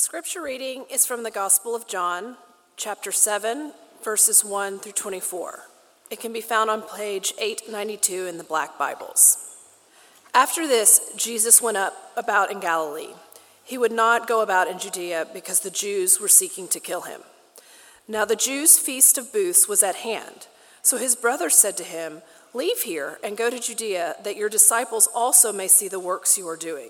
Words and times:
scripture 0.00 0.40
reading 0.40 0.86
is 0.90 1.04
from 1.04 1.24
the 1.24 1.30
Gospel 1.30 1.76
of 1.76 1.86
John, 1.86 2.36
chapter 2.78 3.12
7, 3.12 3.74
verses 4.02 4.42
1 4.42 4.78
through 4.78 4.92
24. 4.92 5.60
It 6.10 6.18
can 6.18 6.32
be 6.32 6.40
found 6.40 6.70
on 6.70 6.80
page 6.80 7.34
892 7.38 8.26
in 8.26 8.38
the 8.38 8.44
Black 8.44 8.78
Bibles. 8.78 9.58
After 10.32 10.66
this, 10.66 11.12
Jesus 11.18 11.60
went 11.60 11.76
up 11.76 12.12
about 12.16 12.50
in 12.50 12.60
Galilee. 12.60 13.12
He 13.62 13.76
would 13.76 13.92
not 13.92 14.26
go 14.26 14.40
about 14.40 14.68
in 14.68 14.78
Judea 14.78 15.26
because 15.34 15.60
the 15.60 15.70
Jews 15.70 16.18
were 16.18 16.28
seeking 16.28 16.66
to 16.68 16.80
kill 16.80 17.02
him. 17.02 17.20
Now 18.08 18.24
the 18.24 18.36
Jews' 18.36 18.78
feast 18.78 19.18
of 19.18 19.34
booths 19.34 19.68
was 19.68 19.82
at 19.82 19.96
hand. 19.96 20.46
So 20.80 20.96
his 20.96 21.14
brothers 21.14 21.56
said 21.56 21.76
to 21.76 21.84
him, 21.84 22.22
Leave 22.54 22.80
here 22.80 23.18
and 23.22 23.36
go 23.36 23.50
to 23.50 23.60
Judea, 23.60 24.16
that 24.24 24.36
your 24.36 24.48
disciples 24.48 25.10
also 25.14 25.52
may 25.52 25.68
see 25.68 25.88
the 25.88 26.00
works 26.00 26.38
you 26.38 26.48
are 26.48 26.56
doing. 26.56 26.88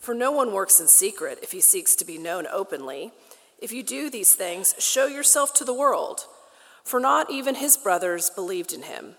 For 0.00 0.14
no 0.14 0.32
one 0.32 0.52
works 0.52 0.80
in 0.80 0.88
secret 0.88 1.38
if 1.42 1.52
he 1.52 1.60
seeks 1.60 1.94
to 1.96 2.06
be 2.06 2.18
known 2.18 2.46
openly. 2.50 3.12
If 3.58 3.70
you 3.70 3.82
do 3.82 4.08
these 4.08 4.34
things, 4.34 4.74
show 4.78 5.06
yourself 5.06 5.52
to 5.54 5.64
the 5.64 5.74
world. 5.74 6.24
For 6.82 6.98
not 6.98 7.30
even 7.30 7.56
his 7.56 7.76
brothers 7.76 8.30
believed 8.30 8.72
in 8.72 8.82
him. 8.82 9.16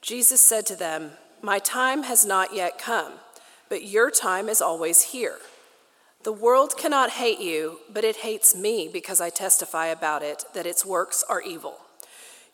Jesus 0.00 0.40
said 0.40 0.66
to 0.66 0.76
them, 0.76 1.12
My 1.42 1.58
time 1.58 2.04
has 2.04 2.24
not 2.24 2.54
yet 2.54 2.78
come, 2.78 3.14
but 3.68 3.84
your 3.84 4.10
time 4.10 4.48
is 4.48 4.62
always 4.62 5.02
here. 5.02 5.38
The 6.22 6.32
world 6.32 6.76
cannot 6.78 7.10
hate 7.10 7.40
you, 7.40 7.80
but 7.92 8.04
it 8.04 8.16
hates 8.16 8.54
me 8.54 8.88
because 8.90 9.20
I 9.20 9.30
testify 9.30 9.88
about 9.88 10.22
it 10.22 10.44
that 10.54 10.64
its 10.64 10.86
works 10.86 11.24
are 11.28 11.42
evil. 11.42 11.78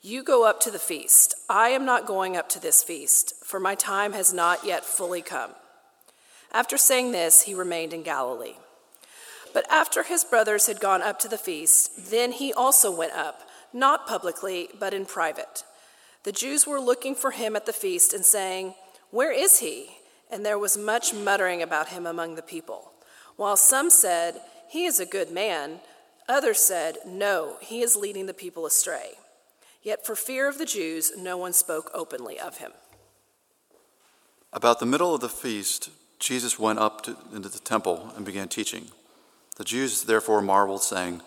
You 0.00 0.24
go 0.24 0.46
up 0.46 0.60
to 0.60 0.70
the 0.70 0.78
feast. 0.78 1.34
I 1.48 1.68
am 1.68 1.84
not 1.84 2.06
going 2.06 2.36
up 2.36 2.48
to 2.50 2.60
this 2.60 2.82
feast, 2.82 3.34
for 3.44 3.60
my 3.60 3.74
time 3.74 4.14
has 4.14 4.32
not 4.32 4.64
yet 4.64 4.84
fully 4.84 5.20
come. 5.20 5.50
After 6.52 6.76
saying 6.76 7.12
this, 7.12 7.42
he 7.42 7.54
remained 7.54 7.92
in 7.92 8.02
Galilee. 8.02 8.54
But 9.52 9.70
after 9.70 10.02
his 10.02 10.24
brothers 10.24 10.66
had 10.66 10.80
gone 10.80 11.02
up 11.02 11.18
to 11.20 11.28
the 11.28 11.38
feast, 11.38 12.10
then 12.10 12.32
he 12.32 12.52
also 12.52 12.94
went 12.94 13.12
up, 13.12 13.48
not 13.72 14.06
publicly, 14.06 14.68
but 14.78 14.94
in 14.94 15.06
private. 15.06 15.64
The 16.22 16.32
Jews 16.32 16.66
were 16.66 16.80
looking 16.80 17.14
for 17.14 17.30
him 17.30 17.56
at 17.56 17.66
the 17.66 17.72
feast 17.72 18.12
and 18.12 18.24
saying, 18.24 18.74
Where 19.10 19.32
is 19.32 19.60
he? 19.60 19.96
And 20.30 20.44
there 20.44 20.58
was 20.58 20.76
much 20.76 21.14
muttering 21.14 21.62
about 21.62 21.88
him 21.88 22.06
among 22.06 22.34
the 22.34 22.42
people. 22.42 22.92
While 23.36 23.56
some 23.56 23.90
said, 23.90 24.40
He 24.68 24.84
is 24.84 25.00
a 25.00 25.06
good 25.06 25.30
man, 25.30 25.80
others 26.28 26.60
said, 26.60 26.98
No, 27.06 27.56
he 27.60 27.80
is 27.80 27.96
leading 27.96 28.26
the 28.26 28.34
people 28.34 28.66
astray. 28.66 29.12
Yet 29.82 30.04
for 30.04 30.14
fear 30.14 30.48
of 30.48 30.58
the 30.58 30.66
Jews, 30.66 31.12
no 31.16 31.36
one 31.38 31.54
spoke 31.54 31.90
openly 31.94 32.38
of 32.38 32.58
him. 32.58 32.72
About 34.52 34.78
the 34.78 34.86
middle 34.86 35.14
of 35.14 35.20
the 35.20 35.28
feast, 35.28 35.90
Jesus 36.20 36.58
went 36.58 36.78
up 36.78 37.02
to, 37.02 37.16
into 37.34 37.48
the 37.48 37.58
temple 37.58 38.12
and 38.14 38.24
began 38.24 38.48
teaching. 38.48 38.88
The 39.56 39.64
Jews 39.64 40.04
therefore 40.04 40.42
marveled, 40.42 40.82
saying, 40.82 41.22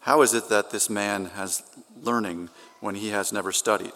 How 0.00 0.22
is 0.22 0.32
it 0.34 0.48
that 0.48 0.70
this 0.70 0.88
man 0.88 1.26
has 1.26 1.62
learning 2.00 2.48
when 2.80 2.94
he 2.94 3.10
has 3.10 3.32
never 3.32 3.52
studied? 3.52 3.92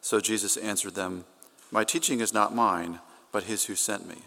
So 0.00 0.20
Jesus 0.20 0.56
answered 0.56 0.94
them, 0.94 1.24
My 1.72 1.84
teaching 1.84 2.20
is 2.20 2.32
not 2.32 2.54
mine, 2.54 3.00
but 3.32 3.44
his 3.44 3.66
who 3.66 3.74
sent 3.74 4.08
me. 4.08 4.22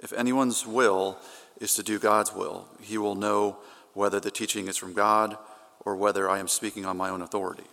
If 0.00 0.12
anyone's 0.12 0.66
will 0.66 1.18
is 1.60 1.74
to 1.74 1.84
do 1.84 1.98
God's 2.00 2.34
will, 2.34 2.68
he 2.80 2.98
will 2.98 3.14
know 3.14 3.58
whether 3.94 4.18
the 4.18 4.32
teaching 4.32 4.66
is 4.66 4.76
from 4.76 4.92
God 4.92 5.38
or 5.80 5.94
whether 5.94 6.28
I 6.28 6.40
am 6.40 6.48
speaking 6.48 6.84
on 6.84 6.96
my 6.96 7.08
own 7.08 7.22
authority. 7.22 7.64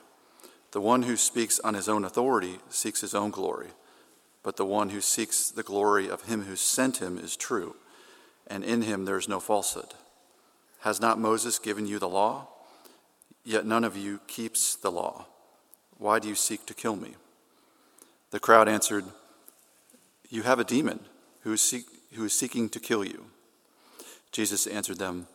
The 0.72 0.82
one 0.82 1.04
who 1.04 1.18
speaks 1.18 1.60
on 1.60 1.74
his 1.74 1.90
own 1.90 2.06
authority 2.06 2.60
seeks 2.70 3.02
his 3.02 3.16
own 3.16 3.32
glory 3.32 3.70
but 4.44 4.58
the 4.58 4.66
one 4.66 4.90
who 4.90 5.02
seeks 5.02 5.52
the 5.52 5.64
glory 5.64 6.10
of 6.10 6.24
him 6.24 6.44
who 6.44 6.56
sent 6.56 6.98
him 6.98 7.18
is 7.18 7.36
true, 7.36 7.76
and 8.48 8.64
in 8.64 8.82
him 8.82 9.06
there 9.06 9.18
is 9.18 9.30
no 9.30 9.40
falsehood. 9.40 9.94
Has 10.80 11.00
not 11.00 11.20
Moses 11.20 11.60
given 11.60 11.86
you 11.86 12.00
the 12.00 12.10
law? 12.10 12.48
Yet 13.44 13.66
none 13.66 13.84
of 13.84 13.96
you 13.96 14.20
keeps 14.28 14.76
the 14.76 14.92
law. 14.92 15.26
Why 15.98 16.20
do 16.20 16.28
you 16.28 16.36
seek 16.36 16.66
to 16.66 16.74
kill 16.74 16.96
me? 16.96 17.16
The 18.32 18.40
crowd 18.40 18.68
answered, 18.68 19.06
You 20.30 20.44
have 20.44 20.60
a 20.60 20.64
demon 20.64 21.02
who 21.42 21.54
is, 21.54 21.62
seek, 21.62 21.86
who 22.14 22.26
is 22.26 22.38
seeking 22.38 22.70
to 22.70 22.80
kill 22.80 23.06
you. 23.06 23.26
Jesus 24.32 24.66
answered 24.66 24.98
them, 24.98 25.28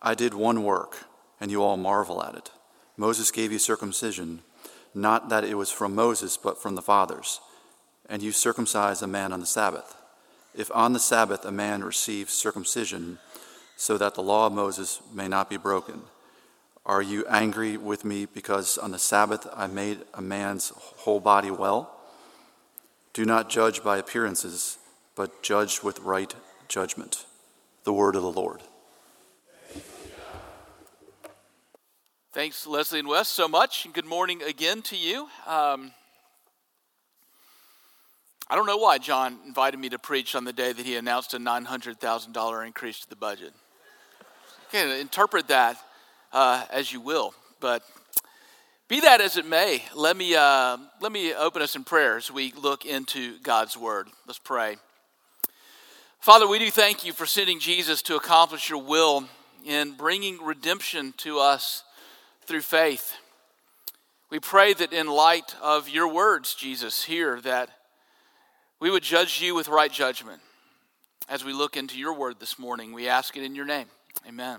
I 0.00 0.14
did 0.14 0.32
one 0.32 0.62
work, 0.62 1.06
and 1.40 1.50
you 1.50 1.62
all 1.62 1.76
marvel 1.76 2.22
at 2.22 2.34
it. 2.34 2.50
Moses 2.96 3.30
gave 3.30 3.52
you 3.52 3.58
circumcision, 3.58 4.40
not 4.94 5.28
that 5.28 5.44
it 5.44 5.54
was 5.54 5.70
from 5.70 5.94
Moses, 5.94 6.36
but 6.36 6.60
from 6.60 6.74
the 6.74 6.82
fathers 6.82 7.40
and 8.12 8.22
you 8.22 8.30
circumcise 8.30 9.00
a 9.00 9.06
man 9.06 9.32
on 9.32 9.40
the 9.40 9.46
Sabbath. 9.46 9.96
If 10.54 10.70
on 10.74 10.92
the 10.92 10.98
Sabbath 10.98 11.46
a 11.46 11.50
man 11.50 11.82
receives 11.82 12.34
circumcision, 12.34 13.18
so 13.74 13.96
that 13.96 14.14
the 14.14 14.22
law 14.22 14.48
of 14.48 14.52
Moses 14.52 15.00
may 15.14 15.28
not 15.28 15.48
be 15.48 15.56
broken, 15.56 16.02
are 16.84 17.00
you 17.00 17.24
angry 17.26 17.78
with 17.78 18.04
me 18.04 18.26
because 18.26 18.76
on 18.76 18.90
the 18.90 18.98
Sabbath 18.98 19.46
I 19.56 19.66
made 19.66 20.00
a 20.12 20.20
man's 20.20 20.74
whole 20.76 21.20
body 21.20 21.50
well? 21.50 21.90
Do 23.14 23.24
not 23.24 23.48
judge 23.48 23.82
by 23.82 23.96
appearances, 23.96 24.76
but 25.16 25.42
judge 25.42 25.82
with 25.82 25.98
right 26.00 26.34
judgment. 26.68 27.24
The 27.84 27.94
word 27.94 28.14
of 28.14 28.22
the 28.22 28.30
Lord. 28.30 28.60
Thanks, 32.34 32.66
Leslie 32.66 32.98
and 32.98 33.08
Wes, 33.08 33.28
so 33.28 33.48
much. 33.48 33.86
And 33.86 33.94
good 33.94 34.04
morning 34.04 34.42
again 34.42 34.82
to 34.82 34.98
you. 34.98 35.28
Um, 35.46 35.92
I 38.52 38.54
don't 38.54 38.66
know 38.66 38.76
why 38.76 38.98
John 38.98 39.38
invited 39.46 39.80
me 39.80 39.88
to 39.88 39.98
preach 39.98 40.34
on 40.34 40.44
the 40.44 40.52
day 40.52 40.74
that 40.74 40.84
he 40.84 40.96
announced 40.96 41.32
a 41.32 41.38
$900,000 41.38 42.66
increase 42.66 43.00
to 43.00 43.08
the 43.08 43.16
budget. 43.16 43.54
You 43.54 44.78
can 44.78 44.90
interpret 44.90 45.48
that 45.48 45.78
uh, 46.34 46.66
as 46.70 46.92
you 46.92 47.00
will, 47.00 47.32
but 47.60 47.82
be 48.88 49.00
that 49.00 49.22
as 49.22 49.38
it 49.38 49.46
may, 49.46 49.82
let 49.94 50.18
me, 50.18 50.34
uh, 50.34 50.76
let 51.00 51.12
me 51.12 51.32
open 51.32 51.62
us 51.62 51.76
in 51.76 51.84
prayer 51.84 52.18
as 52.18 52.30
we 52.30 52.52
look 52.52 52.84
into 52.84 53.38
God's 53.38 53.74
Word. 53.74 54.08
Let's 54.26 54.38
pray. 54.38 54.76
Father, 56.20 56.46
we 56.46 56.58
do 56.58 56.70
thank 56.70 57.06
you 57.06 57.14
for 57.14 57.24
sending 57.24 57.58
Jesus 57.58 58.02
to 58.02 58.16
accomplish 58.16 58.68
your 58.68 58.82
will 58.82 59.24
in 59.64 59.92
bringing 59.92 60.36
redemption 60.44 61.14
to 61.16 61.38
us 61.38 61.84
through 62.44 62.60
faith. 62.60 63.16
We 64.28 64.40
pray 64.40 64.74
that 64.74 64.92
in 64.92 65.06
light 65.06 65.56
of 65.62 65.88
your 65.88 66.12
words, 66.12 66.54
Jesus, 66.54 67.04
here, 67.04 67.40
that 67.40 67.70
we 68.82 68.90
would 68.90 69.04
judge 69.04 69.40
you 69.40 69.54
with 69.54 69.68
right 69.68 69.92
judgment. 69.92 70.42
As 71.28 71.44
we 71.44 71.52
look 71.52 71.76
into 71.76 71.96
your 71.96 72.14
word 72.14 72.40
this 72.40 72.58
morning, 72.58 72.92
we 72.92 73.06
ask 73.06 73.36
it 73.36 73.44
in 73.44 73.54
your 73.54 73.64
name. 73.64 73.86
Amen. 74.26 74.58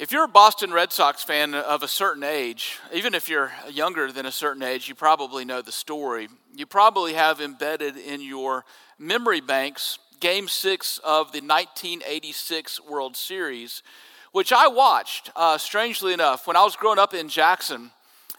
If 0.00 0.10
you're 0.10 0.24
a 0.24 0.28
Boston 0.28 0.72
Red 0.72 0.90
Sox 0.90 1.22
fan 1.22 1.54
of 1.54 1.84
a 1.84 1.88
certain 1.88 2.24
age, 2.24 2.80
even 2.92 3.14
if 3.14 3.28
you're 3.28 3.52
younger 3.70 4.10
than 4.10 4.26
a 4.26 4.32
certain 4.32 4.64
age, 4.64 4.88
you 4.88 4.96
probably 4.96 5.44
know 5.44 5.62
the 5.62 5.70
story. 5.70 6.26
You 6.56 6.66
probably 6.66 7.12
have 7.12 7.40
embedded 7.40 7.96
in 7.96 8.20
your 8.20 8.64
memory 8.98 9.40
banks 9.40 10.00
Game 10.18 10.48
6 10.48 10.98
of 11.04 11.30
the 11.30 11.38
1986 11.38 12.80
World 12.80 13.16
Series, 13.16 13.84
which 14.32 14.52
I 14.52 14.66
watched, 14.66 15.30
uh, 15.36 15.56
strangely 15.56 16.14
enough. 16.14 16.48
When 16.48 16.56
I 16.56 16.64
was 16.64 16.74
growing 16.74 16.98
up 16.98 17.14
in 17.14 17.28
Jackson, 17.28 17.92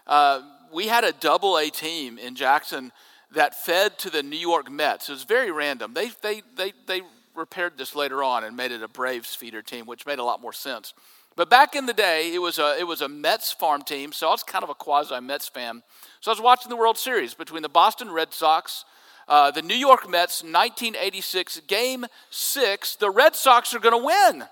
uh, 0.06 0.42
we 0.70 0.88
had 0.88 1.04
a 1.04 1.12
double 1.12 1.56
A 1.56 1.70
team 1.70 2.18
in 2.18 2.34
Jackson 2.34 2.92
that 3.32 3.54
fed 3.54 3.98
to 3.98 4.10
the 4.10 4.22
New 4.22 4.38
York 4.38 4.70
Mets. 4.70 5.08
It 5.08 5.12
was 5.12 5.24
very 5.24 5.50
random. 5.50 5.94
They, 5.94 6.10
they, 6.22 6.42
they, 6.56 6.72
they 6.86 7.02
repaired 7.34 7.78
this 7.78 7.94
later 7.94 8.22
on 8.22 8.44
and 8.44 8.56
made 8.56 8.72
it 8.72 8.82
a 8.82 8.88
Braves 8.88 9.34
feeder 9.34 9.62
team, 9.62 9.86
which 9.86 10.06
made 10.06 10.18
a 10.18 10.24
lot 10.24 10.40
more 10.40 10.52
sense. 10.52 10.94
But 11.36 11.48
back 11.48 11.74
in 11.74 11.86
the 11.86 11.92
day, 11.92 12.32
it 12.34 12.40
was 12.40 12.58
a, 12.58 12.76
it 12.78 12.86
was 12.86 13.00
a 13.00 13.08
Mets 13.08 13.52
farm 13.52 13.82
team, 13.82 14.12
so 14.12 14.28
I 14.28 14.30
was 14.30 14.42
kind 14.42 14.64
of 14.64 14.70
a 14.70 14.74
quasi 14.74 15.18
Mets 15.20 15.48
fan. 15.48 15.82
So 16.20 16.30
I 16.30 16.34
was 16.34 16.40
watching 16.40 16.70
the 16.70 16.76
World 16.76 16.98
Series 16.98 17.34
between 17.34 17.62
the 17.62 17.68
Boston 17.68 18.10
Red 18.10 18.34
Sox, 18.34 18.84
uh, 19.28 19.50
the 19.50 19.62
New 19.62 19.76
York 19.76 20.08
Mets, 20.08 20.42
1986, 20.42 21.60
game 21.68 22.04
six. 22.30 22.96
The 22.96 23.10
Red 23.10 23.36
Sox 23.36 23.72
are 23.74 23.78
going 23.78 23.98
to 23.98 24.04
win. 24.04 24.48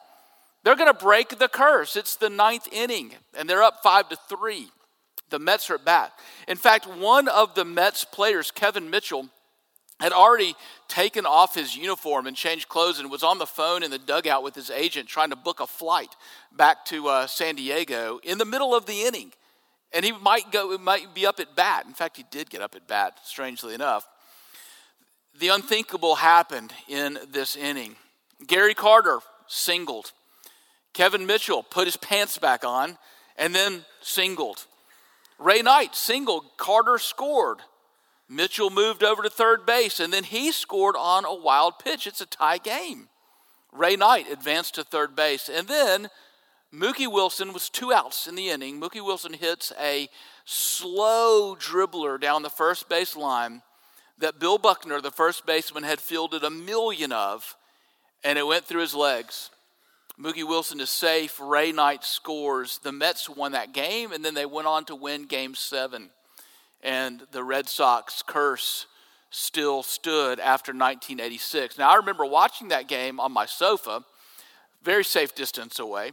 They're 0.63 0.77
going 0.77 0.93
to 0.93 0.99
break 0.99 1.39
the 1.39 1.49
curse. 1.49 1.97
It's 1.97 2.17
the 2.17 2.31
ninth 2.31 2.69
inning, 2.73 3.13
and 3.37 3.51
they're 3.51 3.63
up 3.63 3.83
five 3.83 4.09
to 4.11 4.17
three. 4.29 4.69
The 5.31 5.39
Mets 5.39 5.71
are 5.71 5.79
bat. 5.79 6.13
In 6.47 6.57
fact, 6.57 6.87
one 6.87 7.29
of 7.29 7.55
the 7.55 7.65
Mets 7.65 8.05
players, 8.05 8.51
Kevin 8.51 8.91
Mitchell, 8.91 9.29
had 10.01 10.13
already 10.13 10.55
taken 10.87 11.27
off 11.27 11.55
his 11.55 11.77
uniform 11.77 12.27
and 12.27 12.37
changed 12.37 12.69
clothes 12.69 13.01
and 13.01 13.11
was 13.11 13.23
on 13.23 13.39
the 13.39 13.47
phone 13.47 13.83
in 13.83 13.91
the 13.91 13.99
dugout 13.99 14.45
with 14.45 14.55
his 14.55 14.71
agent 14.71 15.09
trying 15.09 15.31
to 15.31 15.37
book 15.37 15.61
a 15.61 15.67
flight 15.67 16.15
back 16.57 16.85
to 16.85 17.09
uh, 17.09 17.27
San 17.27 17.57
Diego 17.57 18.21
in 18.23 18.39
the 18.39 18.45
middle 18.45 18.75
of 18.75 18.87
the 18.87 19.03
inning. 19.03 19.33
And 19.93 20.05
he 20.05 20.13
might 20.13 20.53
go, 20.53 20.77
might 20.79 21.15
be 21.15 21.27
up 21.27 21.41
at 21.41 21.57
bat. 21.57 21.85
In 21.87 21.95
fact, 21.95 22.17
he 22.17 22.25
did 22.31 22.51
get 22.51 22.63
up 22.63 22.75
at 22.75 22.87
bat, 22.87 23.19
strangely 23.25 23.75
enough. 23.75 24.07
The 25.39 25.49
unthinkable 25.49 26.17
happened 26.17 26.73
in 26.89 27.19
this 27.31 27.57
inning. 27.57 27.97
Gary 28.47 28.75
Carter 28.75 29.19
singled. 29.47 30.13
Kevin 30.93 31.27
Mitchell 31.27 31.63
put 31.63 31.87
his 31.87 31.97
pants 31.97 32.39
back 32.39 32.65
on 32.65 32.99
and 33.37 33.55
then 33.55 33.85
singled. 34.01 34.67
Ray 35.39 35.63
Knight 35.63 35.95
singled, 35.95 36.57
Carter 36.57 36.99
scored. 36.99 37.61
Mitchell 38.29 38.71
moved 38.71 39.03
over 39.03 39.23
to 39.23 39.31
third 39.31 39.65
base, 39.65 40.01
and 40.01 40.13
then 40.13 40.25
he 40.25 40.53
scored 40.53 40.97
on 40.99 41.25
a 41.25 41.35
wild 41.35 41.79
pitch. 41.79 42.07
It's 42.07 42.21
a 42.21 42.27
tie 42.27 42.59
game. 42.59 43.09
Ray 43.73 43.97
Knight 43.97 44.31
advanced 44.31 44.75
to 44.75 44.85
third 44.85 45.15
base. 45.17 45.49
And 45.49 45.69
then 45.69 46.09
Mookie 46.75 47.11
Wilson 47.11 47.53
was 47.53 47.71
two 47.71 47.93
outs 47.93 48.27
in 48.27 48.35
the 48.35 48.51
inning. 48.51 48.81
Mookie 48.81 49.05
Wilson 49.05 49.33
hits 49.33 49.73
a 49.81 50.09
slow 50.45 51.57
dribbler 51.59 52.21
down 52.21 52.43
the 52.43 52.51
first 52.51 52.89
base 52.89 53.17
line 53.17 53.63
that 54.19 54.39
Bill 54.39 54.59
Buckner, 54.59 55.01
the 55.01 55.11
first 55.11 55.47
baseman, 55.47 55.85
had 55.85 56.01
fielded 56.01 56.43
a 56.43 56.51
million 56.51 57.13
of, 57.13 57.57
and 58.25 58.39
it 58.39 58.47
went 58.47 58.65
through 58.65 58.81
his 58.81 58.95
legs. 58.95 59.51
Mookie 60.21 60.47
Wilson 60.47 60.81
is 60.81 60.91
safe. 60.91 61.39
Ray 61.39 61.71
Knight 61.71 62.03
scores. 62.03 62.79
The 62.79 62.91
Mets 62.91 63.29
won 63.29 63.53
that 63.53 63.73
game, 63.73 64.11
and 64.11 64.25
then 64.25 64.35
they 64.35 64.47
went 64.47 64.67
on 64.67 64.85
to 64.87 64.97
win 64.97 65.27
game 65.27 65.55
seven. 65.55 66.11
And 66.83 67.23
the 67.31 67.45
Red 67.45 67.69
Sox 67.69 68.23
curse 68.27 68.87
still 69.31 69.85
stood 69.85 70.41
after 70.41 70.73
1986. 70.73 71.79
Now, 71.79 71.91
I 71.91 71.97
remember 71.97 72.25
watching 72.27 72.69
that 72.69 72.89
game 72.89 73.21
on 73.21 73.31
my 73.31 73.47
sofa, 73.47 74.05
very 74.83 75.05
safe 75.05 75.37
distance 75.37 75.79
away, 75.79 76.11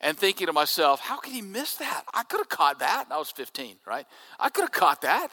and 0.00 0.18
thinking 0.18 0.48
to 0.48 0.52
myself, 0.52 0.98
how 0.98 1.18
could 1.18 1.32
he 1.32 1.42
miss 1.42 1.76
that? 1.76 2.04
I 2.12 2.24
could 2.24 2.40
have 2.40 2.48
caught 2.48 2.80
that. 2.80 3.06
I 3.08 3.18
was 3.18 3.30
15, 3.30 3.76
right? 3.86 4.06
I 4.40 4.48
could 4.48 4.62
have 4.62 4.72
caught 4.72 5.02
that. 5.02 5.28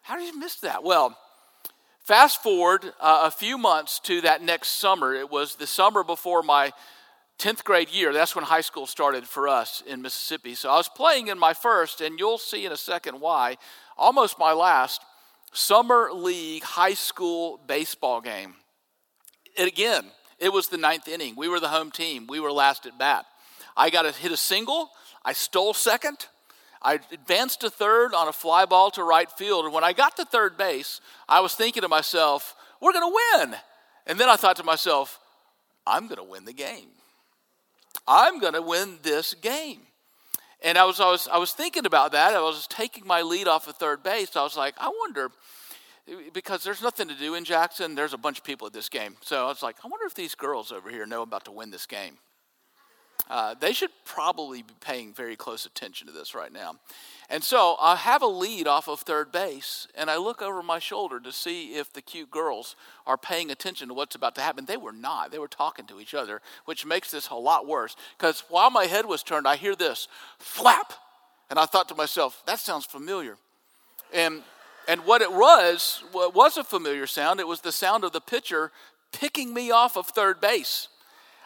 How 0.00 0.16
did 0.16 0.32
he 0.32 0.38
miss 0.38 0.56
that? 0.60 0.84
Well, 0.84 1.18
fast 2.00 2.42
forward 2.42 2.94
uh, 2.98 3.22
a 3.24 3.30
few 3.30 3.58
months 3.58 3.98
to 4.00 4.22
that 4.22 4.42
next 4.42 4.68
summer. 4.68 5.14
It 5.14 5.30
was 5.30 5.56
the 5.56 5.66
summer 5.66 6.02
before 6.02 6.42
my 6.42 6.72
10th 7.42 7.64
grade 7.64 7.90
year. 7.90 8.12
That's 8.12 8.36
when 8.36 8.44
high 8.44 8.60
school 8.60 8.86
started 8.86 9.26
for 9.26 9.48
us 9.48 9.82
in 9.84 10.00
Mississippi. 10.00 10.54
So 10.54 10.70
I 10.70 10.76
was 10.76 10.88
playing 10.88 11.26
in 11.26 11.40
my 11.40 11.54
first, 11.54 12.00
and 12.00 12.16
you'll 12.16 12.38
see 12.38 12.64
in 12.64 12.70
a 12.70 12.76
second 12.76 13.20
why, 13.20 13.56
almost 13.98 14.38
my 14.38 14.52
last 14.52 15.02
summer 15.52 16.10
league 16.12 16.62
high 16.62 16.94
school 16.94 17.58
baseball 17.66 18.20
game. 18.20 18.54
And 19.58 19.66
again, 19.66 20.04
it 20.38 20.52
was 20.52 20.68
the 20.68 20.76
ninth 20.76 21.08
inning. 21.08 21.34
We 21.36 21.48
were 21.48 21.58
the 21.58 21.68
home 21.68 21.90
team. 21.90 22.28
We 22.28 22.38
were 22.38 22.52
last 22.52 22.86
at 22.86 22.96
bat. 22.96 23.26
I 23.76 23.90
got 23.90 24.02
to 24.02 24.12
hit 24.12 24.30
a 24.30 24.36
single. 24.36 24.90
I 25.24 25.32
stole 25.32 25.74
second. 25.74 26.28
I 26.80 27.00
advanced 27.10 27.62
to 27.62 27.70
third 27.70 28.14
on 28.14 28.28
a 28.28 28.32
fly 28.32 28.66
ball 28.66 28.92
to 28.92 29.02
right 29.02 29.30
field. 29.30 29.64
And 29.64 29.74
when 29.74 29.82
I 29.82 29.92
got 29.92 30.16
to 30.16 30.24
third 30.24 30.56
base, 30.56 31.00
I 31.28 31.40
was 31.40 31.56
thinking 31.56 31.82
to 31.82 31.88
myself, 31.88 32.54
we're 32.80 32.92
going 32.92 33.10
to 33.10 33.18
win. 33.38 33.56
And 34.06 34.18
then 34.18 34.28
I 34.28 34.36
thought 34.36 34.56
to 34.56 34.64
myself, 34.64 35.18
I'm 35.84 36.06
going 36.06 36.18
to 36.18 36.24
win 36.24 36.44
the 36.44 36.52
game. 36.52 36.88
I'm 38.06 38.40
going 38.40 38.54
to 38.54 38.62
win 38.62 38.98
this 39.02 39.34
game. 39.34 39.80
And 40.64 40.78
I 40.78 40.84
was, 40.84 41.00
I, 41.00 41.10
was, 41.10 41.28
I 41.30 41.38
was 41.38 41.52
thinking 41.52 41.86
about 41.86 42.12
that. 42.12 42.34
I 42.34 42.40
was 42.40 42.66
taking 42.68 43.06
my 43.06 43.22
lead 43.22 43.48
off 43.48 43.66
of 43.66 43.76
third 43.76 44.02
base. 44.02 44.36
I 44.36 44.42
was 44.42 44.56
like, 44.56 44.74
I 44.78 44.88
wonder, 45.00 45.30
because 46.32 46.62
there's 46.62 46.82
nothing 46.82 47.08
to 47.08 47.14
do 47.14 47.34
in 47.34 47.44
Jackson. 47.44 47.94
There's 47.94 48.12
a 48.12 48.18
bunch 48.18 48.38
of 48.38 48.44
people 48.44 48.66
at 48.66 48.72
this 48.72 48.88
game. 48.88 49.16
So 49.22 49.44
I 49.44 49.48
was 49.48 49.62
like, 49.62 49.76
I 49.84 49.88
wonder 49.88 50.06
if 50.06 50.14
these 50.14 50.34
girls 50.34 50.70
over 50.70 50.88
here 50.88 51.04
know 51.06 51.22
about 51.22 51.44
to 51.46 51.52
win 51.52 51.70
this 51.70 51.86
game. 51.86 52.18
Uh, 53.32 53.54
they 53.58 53.72
should 53.72 53.88
probably 54.04 54.60
be 54.60 54.74
paying 54.82 55.10
very 55.10 55.36
close 55.36 55.64
attention 55.64 56.06
to 56.06 56.12
this 56.12 56.34
right 56.34 56.52
now. 56.52 56.74
And 57.30 57.42
so 57.42 57.76
I 57.80 57.96
have 57.96 58.20
a 58.20 58.26
lead 58.26 58.68
off 58.68 58.88
of 58.88 59.00
third 59.00 59.32
base, 59.32 59.88
and 59.94 60.10
I 60.10 60.18
look 60.18 60.42
over 60.42 60.62
my 60.62 60.78
shoulder 60.78 61.18
to 61.18 61.32
see 61.32 61.76
if 61.76 61.90
the 61.90 62.02
cute 62.02 62.30
girls 62.30 62.76
are 63.06 63.16
paying 63.16 63.50
attention 63.50 63.88
to 63.88 63.94
what's 63.94 64.14
about 64.14 64.34
to 64.34 64.42
happen. 64.42 64.66
They 64.66 64.76
were 64.76 64.92
not. 64.92 65.30
They 65.30 65.38
were 65.38 65.48
talking 65.48 65.86
to 65.86 65.98
each 65.98 66.12
other, 66.12 66.42
which 66.66 66.84
makes 66.84 67.10
this 67.10 67.30
a 67.30 67.34
lot 67.34 67.66
worse. 67.66 67.96
Because 68.18 68.44
while 68.50 68.70
my 68.70 68.84
head 68.84 69.06
was 69.06 69.22
turned, 69.22 69.48
I 69.48 69.56
hear 69.56 69.74
this 69.74 70.08
flap. 70.38 70.92
And 71.48 71.58
I 71.58 71.64
thought 71.64 71.88
to 71.88 71.94
myself, 71.94 72.42
that 72.44 72.58
sounds 72.58 72.84
familiar. 72.84 73.38
And, 74.12 74.42
and 74.86 75.06
what 75.06 75.22
it 75.22 75.32
was, 75.32 76.04
was 76.12 76.58
a 76.58 76.64
familiar 76.64 77.06
sound. 77.06 77.40
It 77.40 77.48
was 77.48 77.62
the 77.62 77.72
sound 77.72 78.04
of 78.04 78.12
the 78.12 78.20
pitcher 78.20 78.72
picking 79.10 79.54
me 79.54 79.70
off 79.70 79.96
of 79.96 80.08
third 80.08 80.38
base. 80.38 80.88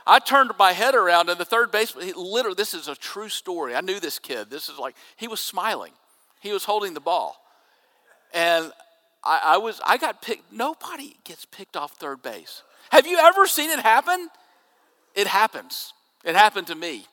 I 0.06 0.20
turned 0.20 0.52
my 0.58 0.72
head 0.72 0.94
around, 0.94 1.28
and 1.28 1.38
the 1.38 1.44
third 1.44 1.72
baseman, 1.72 2.12
literally, 2.16 2.54
this 2.54 2.74
is 2.74 2.86
a 2.86 2.94
true 2.94 3.28
story. 3.28 3.74
I 3.74 3.80
knew 3.80 3.98
this 3.98 4.18
kid. 4.18 4.50
This 4.50 4.68
is 4.68 4.78
like, 4.78 4.94
he 5.16 5.26
was 5.26 5.40
smiling, 5.40 5.92
he 6.40 6.52
was 6.52 6.64
holding 6.64 6.94
the 6.94 7.00
ball. 7.00 7.36
And 8.32 8.72
I, 9.24 9.40
I 9.44 9.56
was, 9.58 9.80
I 9.84 9.96
got 9.96 10.22
picked. 10.22 10.52
Nobody 10.52 11.16
gets 11.24 11.44
picked 11.44 11.76
off 11.76 11.92
third 11.92 12.22
base. 12.22 12.62
Have 12.90 13.06
you 13.06 13.18
ever 13.18 13.46
seen 13.46 13.70
it 13.70 13.80
happen? 13.80 14.28
It 15.14 15.26
happens. 15.26 15.92
It 16.24 16.36
happened 16.36 16.68
to 16.68 16.74
me. 16.74 17.06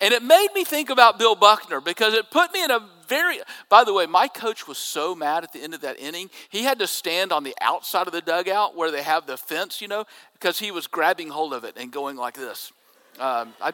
And 0.00 0.12
it 0.12 0.22
made 0.22 0.48
me 0.54 0.64
think 0.64 0.90
about 0.90 1.18
Bill 1.18 1.34
Buckner 1.34 1.80
because 1.80 2.12
it 2.12 2.30
put 2.30 2.52
me 2.52 2.62
in 2.62 2.70
a 2.70 2.80
very, 3.08 3.38
by 3.70 3.82
the 3.82 3.94
way, 3.94 4.06
my 4.06 4.28
coach 4.28 4.68
was 4.68 4.78
so 4.78 5.14
mad 5.14 5.42
at 5.42 5.52
the 5.52 5.62
end 5.62 5.72
of 5.72 5.80
that 5.80 5.98
inning. 5.98 6.28
He 6.50 6.64
had 6.64 6.78
to 6.80 6.86
stand 6.86 7.32
on 7.32 7.44
the 7.44 7.54
outside 7.60 8.06
of 8.06 8.12
the 8.12 8.20
dugout 8.20 8.76
where 8.76 8.90
they 8.90 9.02
have 9.02 9.26
the 9.26 9.38
fence, 9.38 9.80
you 9.80 9.88
know, 9.88 10.04
because 10.34 10.58
he 10.58 10.70
was 10.70 10.86
grabbing 10.86 11.28
hold 11.28 11.54
of 11.54 11.64
it 11.64 11.76
and 11.78 11.90
going 11.90 12.16
like 12.16 12.34
this. 12.34 12.72
Um, 13.18 13.54
I, 13.60 13.72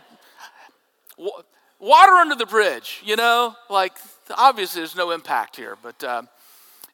w- 1.17 1.43
water 1.81 2.13
under 2.13 2.37
the 2.37 2.47
bridge, 2.47 3.03
you 3.05 3.17
know, 3.17 3.57
like 3.69 3.97
obviously 4.37 4.83
there's 4.83 4.95
no 4.95 5.11
impact 5.11 5.57
here, 5.57 5.77
but, 5.83 6.05
uh, 6.05 6.23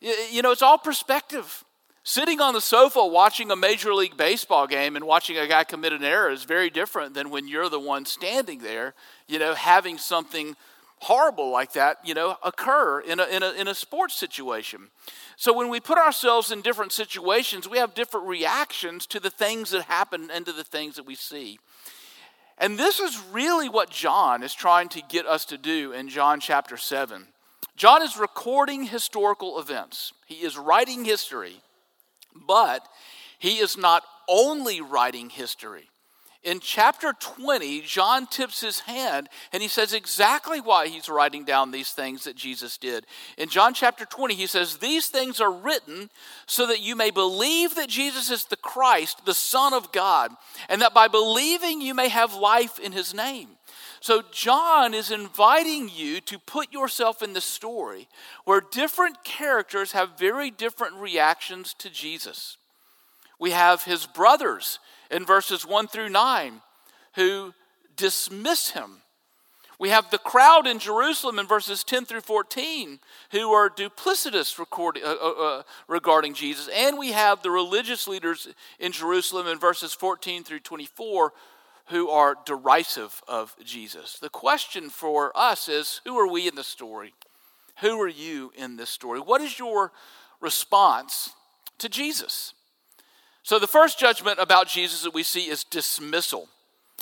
you, 0.00 0.14
you 0.30 0.42
know, 0.42 0.52
it's 0.52 0.62
all 0.62 0.78
perspective. 0.78 1.64
Sitting 2.08 2.40
on 2.40 2.54
the 2.54 2.60
sofa 2.62 3.06
watching 3.06 3.50
a 3.50 3.54
Major 3.54 3.92
League 3.92 4.16
Baseball 4.16 4.66
game 4.66 4.96
and 4.96 5.04
watching 5.04 5.36
a 5.36 5.46
guy 5.46 5.62
commit 5.62 5.92
an 5.92 6.02
error 6.02 6.30
is 6.30 6.44
very 6.44 6.70
different 6.70 7.12
than 7.12 7.28
when 7.28 7.46
you're 7.46 7.68
the 7.68 7.78
one 7.78 8.06
standing 8.06 8.60
there, 8.60 8.94
you 9.26 9.38
know, 9.38 9.52
having 9.52 9.98
something 9.98 10.56
horrible 11.00 11.50
like 11.50 11.74
that, 11.74 11.98
you 12.02 12.14
know, 12.14 12.38
occur 12.42 13.00
in 13.00 13.20
a, 13.20 13.26
in 13.26 13.42
a, 13.42 13.50
in 13.50 13.68
a 13.68 13.74
sports 13.74 14.14
situation. 14.14 14.88
So 15.36 15.52
when 15.52 15.68
we 15.68 15.80
put 15.80 15.98
ourselves 15.98 16.50
in 16.50 16.62
different 16.62 16.92
situations, 16.92 17.68
we 17.68 17.76
have 17.76 17.92
different 17.92 18.26
reactions 18.26 19.04
to 19.08 19.20
the 19.20 19.28
things 19.28 19.72
that 19.72 19.82
happen 19.82 20.30
and 20.32 20.46
to 20.46 20.52
the 20.52 20.64
things 20.64 20.96
that 20.96 21.04
we 21.04 21.14
see. 21.14 21.58
And 22.56 22.78
this 22.78 23.00
is 23.00 23.22
really 23.30 23.68
what 23.68 23.90
John 23.90 24.42
is 24.42 24.54
trying 24.54 24.88
to 24.88 25.02
get 25.10 25.26
us 25.26 25.44
to 25.44 25.58
do 25.58 25.92
in 25.92 26.08
John 26.08 26.40
chapter 26.40 26.78
7. 26.78 27.26
John 27.76 28.00
is 28.00 28.16
recording 28.16 28.84
historical 28.84 29.60
events, 29.60 30.14
he 30.24 30.36
is 30.36 30.56
writing 30.56 31.04
history. 31.04 31.60
But 32.46 32.86
he 33.38 33.58
is 33.58 33.76
not 33.76 34.02
only 34.28 34.80
writing 34.80 35.30
history. 35.30 35.88
In 36.44 36.60
chapter 36.60 37.12
20, 37.18 37.80
John 37.80 38.26
tips 38.26 38.60
his 38.60 38.80
hand 38.80 39.28
and 39.52 39.60
he 39.60 39.68
says 39.68 39.92
exactly 39.92 40.60
why 40.60 40.86
he's 40.86 41.08
writing 41.08 41.44
down 41.44 41.72
these 41.72 41.90
things 41.90 42.24
that 42.24 42.36
Jesus 42.36 42.78
did. 42.78 43.06
In 43.36 43.48
John 43.48 43.74
chapter 43.74 44.04
20, 44.04 44.34
he 44.34 44.46
says, 44.46 44.76
These 44.76 45.08
things 45.08 45.40
are 45.40 45.50
written 45.50 46.10
so 46.46 46.66
that 46.68 46.80
you 46.80 46.94
may 46.94 47.10
believe 47.10 47.74
that 47.74 47.88
Jesus 47.88 48.30
is 48.30 48.44
the 48.44 48.56
Christ, 48.56 49.26
the 49.26 49.34
Son 49.34 49.74
of 49.74 49.90
God, 49.90 50.30
and 50.68 50.80
that 50.80 50.94
by 50.94 51.08
believing 51.08 51.80
you 51.80 51.92
may 51.92 52.08
have 52.08 52.34
life 52.34 52.78
in 52.78 52.92
his 52.92 53.12
name. 53.12 53.57
So, 54.00 54.22
John 54.32 54.94
is 54.94 55.10
inviting 55.10 55.90
you 55.92 56.20
to 56.22 56.38
put 56.38 56.72
yourself 56.72 57.22
in 57.22 57.32
the 57.32 57.40
story 57.40 58.08
where 58.44 58.60
different 58.60 59.24
characters 59.24 59.92
have 59.92 60.18
very 60.18 60.50
different 60.50 60.94
reactions 60.94 61.74
to 61.78 61.90
Jesus. 61.90 62.56
We 63.38 63.50
have 63.52 63.84
his 63.84 64.06
brothers 64.06 64.78
in 65.10 65.24
verses 65.24 65.66
1 65.66 65.88
through 65.88 66.10
9 66.10 66.60
who 67.14 67.54
dismiss 67.96 68.70
him. 68.70 69.02
We 69.78 69.90
have 69.90 70.10
the 70.10 70.18
crowd 70.18 70.66
in 70.66 70.80
Jerusalem 70.80 71.38
in 71.38 71.46
verses 71.46 71.84
10 71.84 72.04
through 72.04 72.22
14 72.22 72.98
who 73.30 73.52
are 73.52 73.70
duplicitous 73.70 74.58
uh, 74.58 75.00
uh, 75.02 75.30
uh, 75.30 75.62
regarding 75.86 76.34
Jesus. 76.34 76.68
And 76.74 76.98
we 76.98 77.12
have 77.12 77.42
the 77.42 77.50
religious 77.50 78.08
leaders 78.08 78.48
in 78.80 78.90
Jerusalem 78.90 79.46
in 79.46 79.58
verses 79.58 79.94
14 79.94 80.42
through 80.42 80.60
24 80.60 81.32
who 81.90 82.08
are 82.10 82.36
derisive 82.44 83.22
of 83.26 83.56
Jesus. 83.64 84.18
The 84.18 84.28
question 84.28 84.90
for 84.90 85.32
us 85.34 85.68
is 85.68 86.00
who 86.04 86.18
are 86.18 86.30
we 86.30 86.46
in 86.46 86.54
the 86.54 86.64
story? 86.64 87.14
Who 87.80 88.00
are 88.00 88.08
you 88.08 88.52
in 88.56 88.76
this 88.76 88.90
story? 88.90 89.20
What 89.20 89.40
is 89.40 89.58
your 89.58 89.92
response 90.40 91.30
to 91.78 91.88
Jesus? 91.88 92.52
So, 93.42 93.58
the 93.58 93.66
first 93.66 93.98
judgment 93.98 94.38
about 94.38 94.68
Jesus 94.68 95.02
that 95.02 95.14
we 95.14 95.22
see 95.22 95.48
is 95.48 95.64
dismissal. 95.64 96.48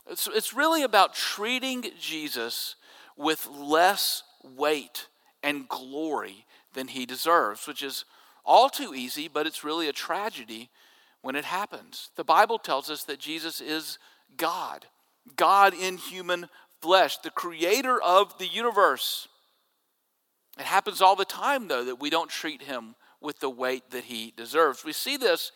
It's, 0.08 0.28
it's 0.32 0.54
really 0.54 0.82
about 0.82 1.14
treating 1.14 1.84
Jesus 2.00 2.76
with 3.16 3.48
less 3.48 4.22
weight 4.44 5.08
and 5.42 5.68
glory 5.68 6.44
than 6.74 6.88
he 6.88 7.06
deserves, 7.06 7.66
which 7.66 7.82
is 7.82 8.04
all 8.44 8.68
too 8.68 8.94
easy, 8.94 9.26
but 9.26 9.46
it's 9.46 9.64
really 9.64 9.88
a 9.88 9.92
tragedy 9.92 10.70
when 11.22 11.34
it 11.34 11.44
happens. 11.44 12.10
The 12.14 12.22
Bible 12.22 12.58
tells 12.58 12.88
us 12.88 13.02
that 13.04 13.18
Jesus 13.18 13.60
is 13.60 13.98
God, 14.37 14.87
God 15.37 15.75
in 15.75 15.97
human 15.97 16.49
flesh, 16.80 17.18
the 17.18 17.30
creator 17.30 18.00
of 18.00 18.37
the 18.38 18.47
universe. 18.47 19.28
It 20.59 20.64
happens 20.64 21.02
all 21.02 21.16
the 21.16 21.25
time, 21.25 21.68
though, 21.68 21.85
that 21.85 22.00
we 22.00 22.11
don't 22.11 22.30
treat 22.30 22.62
him 22.62 22.95
with 23.21 23.40
the 23.40 23.50
weight 23.50 23.90
that 23.90 24.04
he 24.04 24.33
deserves. 24.37 24.85
We 24.85 24.92
see 24.92 25.16
this 25.16 25.52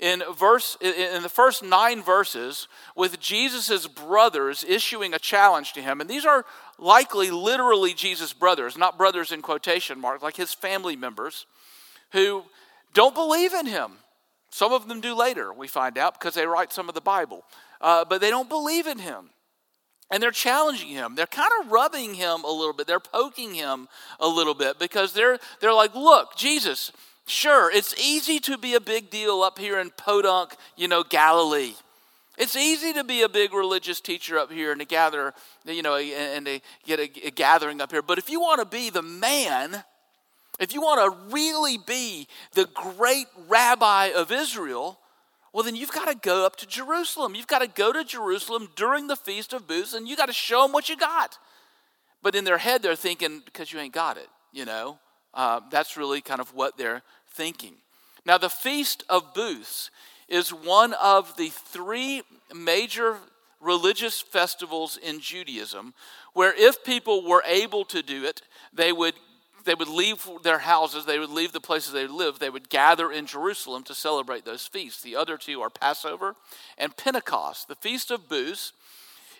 in 0.00 0.22
verse 0.36 0.76
in 0.80 1.22
the 1.22 1.28
first 1.28 1.62
nine 1.62 2.02
verses 2.02 2.66
with 2.96 3.20
jesus' 3.20 3.86
brothers 3.86 4.64
issuing 4.66 5.14
a 5.14 5.18
challenge 5.20 5.72
to 5.72 5.80
him 5.80 6.00
and 6.00 6.10
these 6.10 6.26
are 6.26 6.44
likely 6.80 7.30
literally 7.30 7.94
jesus 7.94 8.32
brothers 8.32 8.76
not 8.76 8.98
brothers 8.98 9.30
in 9.30 9.40
quotation 9.40 10.00
marks 10.00 10.20
like 10.20 10.34
his 10.34 10.52
family 10.52 10.96
members 10.96 11.46
who 12.10 12.42
don't 12.92 13.14
believe 13.14 13.54
in 13.54 13.66
him 13.66 13.92
Some 14.54 14.72
of 14.72 14.86
them 14.86 15.00
do 15.00 15.16
later, 15.16 15.52
we 15.52 15.66
find 15.66 15.98
out, 15.98 16.14
because 16.14 16.34
they 16.34 16.46
write 16.46 16.72
some 16.72 16.88
of 16.88 16.94
the 16.94 17.00
Bible. 17.00 17.42
Uh, 17.80 18.04
but 18.04 18.20
they 18.20 18.30
don't 18.30 18.48
believe 18.48 18.86
in 18.86 18.98
him. 18.98 19.30
And 20.10 20.22
they're 20.22 20.30
challenging 20.30 20.88
him. 20.88 21.14
They're 21.14 21.26
kind 21.26 21.50
of 21.60 21.72
rubbing 21.72 22.14
him 22.14 22.44
a 22.44 22.50
little 22.50 22.72
bit. 22.72 22.86
They're 22.86 23.00
poking 23.00 23.54
him 23.54 23.88
a 24.20 24.28
little 24.28 24.54
bit 24.54 24.78
because 24.78 25.12
they're, 25.12 25.38
they're 25.60 25.72
like, 25.72 25.94
look, 25.94 26.36
Jesus, 26.36 26.92
sure, 27.26 27.70
it's 27.72 27.98
easy 27.98 28.38
to 28.40 28.58
be 28.58 28.74
a 28.74 28.80
big 28.80 29.10
deal 29.10 29.42
up 29.42 29.58
here 29.58 29.78
in 29.78 29.90
Podunk, 29.90 30.54
you 30.76 30.88
know, 30.88 31.02
Galilee. 31.02 31.74
It's 32.36 32.56
easy 32.56 32.92
to 32.94 33.04
be 33.04 33.22
a 33.22 33.28
big 33.28 33.54
religious 33.54 34.00
teacher 34.00 34.38
up 34.38 34.50
here 34.50 34.72
and 34.72 34.80
to 34.80 34.86
gather, 34.86 35.32
you 35.64 35.82
know, 35.82 35.96
and 35.96 36.46
to 36.46 36.60
get 36.84 36.98
a, 36.98 37.26
a 37.26 37.30
gathering 37.30 37.80
up 37.80 37.92
here. 37.92 38.02
But 38.02 38.18
if 38.18 38.28
you 38.28 38.40
want 38.40 38.60
to 38.60 38.66
be 38.66 38.90
the 38.90 39.02
man, 39.02 39.84
if 40.58 40.74
you 40.74 40.80
want 40.80 41.00
to 41.00 41.34
really 41.34 41.78
be 41.78 42.26
the 42.52 42.66
great 42.74 43.26
rabbi 43.48 44.06
of 44.14 44.32
Israel, 44.32 44.98
well, 45.54 45.62
then 45.62 45.76
you've 45.76 45.92
got 45.92 46.08
to 46.08 46.16
go 46.16 46.44
up 46.44 46.56
to 46.56 46.66
Jerusalem. 46.66 47.36
You've 47.36 47.46
got 47.46 47.60
to 47.60 47.68
go 47.68 47.92
to 47.92 48.02
Jerusalem 48.02 48.70
during 48.74 49.06
the 49.06 49.14
Feast 49.14 49.52
of 49.52 49.68
Booths 49.68 49.94
and 49.94 50.08
you 50.08 50.16
got 50.16 50.26
to 50.26 50.32
show 50.32 50.62
them 50.62 50.72
what 50.72 50.88
you 50.88 50.96
got. 50.96 51.38
But 52.22 52.34
in 52.34 52.42
their 52.42 52.58
head, 52.58 52.82
they're 52.82 52.96
thinking, 52.96 53.40
because 53.44 53.72
you 53.72 53.78
ain't 53.78 53.94
got 53.94 54.16
it, 54.16 54.26
you 54.52 54.64
know? 54.64 54.98
Uh, 55.32 55.60
that's 55.70 55.96
really 55.96 56.20
kind 56.20 56.40
of 56.40 56.52
what 56.54 56.76
they're 56.76 57.02
thinking. 57.30 57.74
Now, 58.26 58.36
the 58.36 58.50
Feast 58.50 59.04
of 59.08 59.32
Booths 59.32 59.92
is 60.28 60.52
one 60.52 60.92
of 60.94 61.36
the 61.36 61.50
three 61.50 62.22
major 62.52 63.18
religious 63.60 64.20
festivals 64.20 64.96
in 64.96 65.20
Judaism 65.20 65.94
where 66.32 66.52
if 66.56 66.82
people 66.82 67.28
were 67.28 67.44
able 67.46 67.84
to 67.84 68.02
do 68.02 68.24
it, 68.24 68.42
they 68.72 68.90
would 68.90 69.14
they 69.64 69.74
would 69.74 69.88
leave 69.88 70.28
their 70.42 70.58
houses, 70.60 71.04
they 71.04 71.18
would 71.18 71.30
leave 71.30 71.52
the 71.52 71.60
places 71.60 71.92
they 71.92 72.06
lived, 72.06 72.40
they 72.40 72.50
would 72.50 72.68
gather 72.68 73.10
in 73.10 73.26
Jerusalem 73.26 73.82
to 73.84 73.94
celebrate 73.94 74.44
those 74.44 74.66
feasts. 74.66 75.02
The 75.02 75.16
other 75.16 75.36
two 75.36 75.60
are 75.60 75.70
Passover 75.70 76.36
and 76.78 76.96
Pentecost. 76.96 77.68
The 77.68 77.74
Feast 77.74 78.10
of 78.10 78.28
Booths 78.28 78.72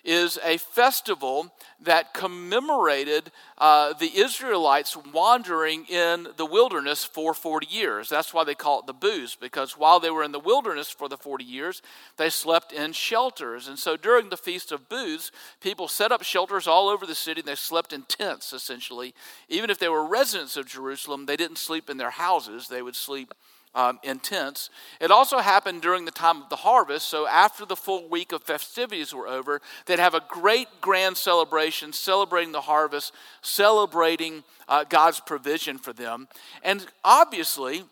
is 0.03 0.37
a 0.43 0.57
festival 0.57 1.51
that 1.81 2.13
commemorated 2.13 3.31
uh, 3.57 3.93
the 3.93 4.17
Israelites 4.17 4.97
wandering 5.13 5.85
in 5.85 6.27
the 6.37 6.45
wilderness 6.45 7.03
for 7.03 7.33
40 7.33 7.67
years. 7.69 8.09
That's 8.09 8.33
why 8.33 8.43
they 8.43 8.55
call 8.55 8.79
it 8.79 8.87
the 8.87 8.93
booths, 8.93 9.35
because 9.35 9.77
while 9.77 9.99
they 9.99 10.09
were 10.09 10.23
in 10.23 10.31
the 10.31 10.39
wilderness 10.39 10.89
for 10.89 11.09
the 11.09 11.17
40 11.17 11.43
years, 11.43 11.81
they 12.17 12.29
slept 12.29 12.71
in 12.71 12.93
shelters. 12.93 13.67
And 13.67 13.77
so 13.77 13.97
during 13.97 14.29
the 14.29 14.37
Feast 14.37 14.71
of 14.71 14.89
Booths, 14.89 15.31
people 15.61 15.87
set 15.87 16.11
up 16.11 16.23
shelters 16.23 16.67
all 16.67 16.87
over 16.87 17.05
the 17.05 17.15
city. 17.15 17.41
And 17.41 17.47
they 17.47 17.55
slept 17.55 17.93
in 17.93 18.03
tents, 18.03 18.53
essentially. 18.53 19.13
Even 19.49 19.69
if 19.69 19.79
they 19.79 19.89
were 19.89 20.05
residents 20.05 20.57
of 20.57 20.67
Jerusalem, 20.67 21.25
they 21.25 21.37
didn't 21.37 21.57
sleep 21.57 21.89
in 21.89 21.97
their 21.97 22.11
houses, 22.11 22.67
they 22.67 22.81
would 22.81 22.95
sleep 22.95 23.33
um, 23.75 23.99
in 24.01 24.19
tents. 24.19 24.69
It 24.99 25.11
also 25.11 25.39
happened 25.39 25.81
during 25.81 26.05
the 26.05 26.11
time 26.11 26.41
of 26.41 26.49
the 26.49 26.55
harvest. 26.55 27.07
So, 27.07 27.27
after 27.27 27.65
the 27.65 27.75
full 27.75 28.07
week 28.09 28.31
of 28.31 28.41
festivities 28.41 29.13
were 29.13 29.27
over, 29.27 29.61
they'd 29.85 29.99
have 29.99 30.15
a 30.15 30.23
great 30.29 30.67
grand 30.81 31.17
celebration 31.17 31.93
celebrating 31.93 32.53
the 32.53 32.61
harvest, 32.61 33.13
celebrating 33.41 34.43
uh, 34.67 34.85
God's 34.85 35.19
provision 35.19 35.77
for 35.77 35.93
them. 35.93 36.27
And 36.63 36.85
obviously, 37.03 37.83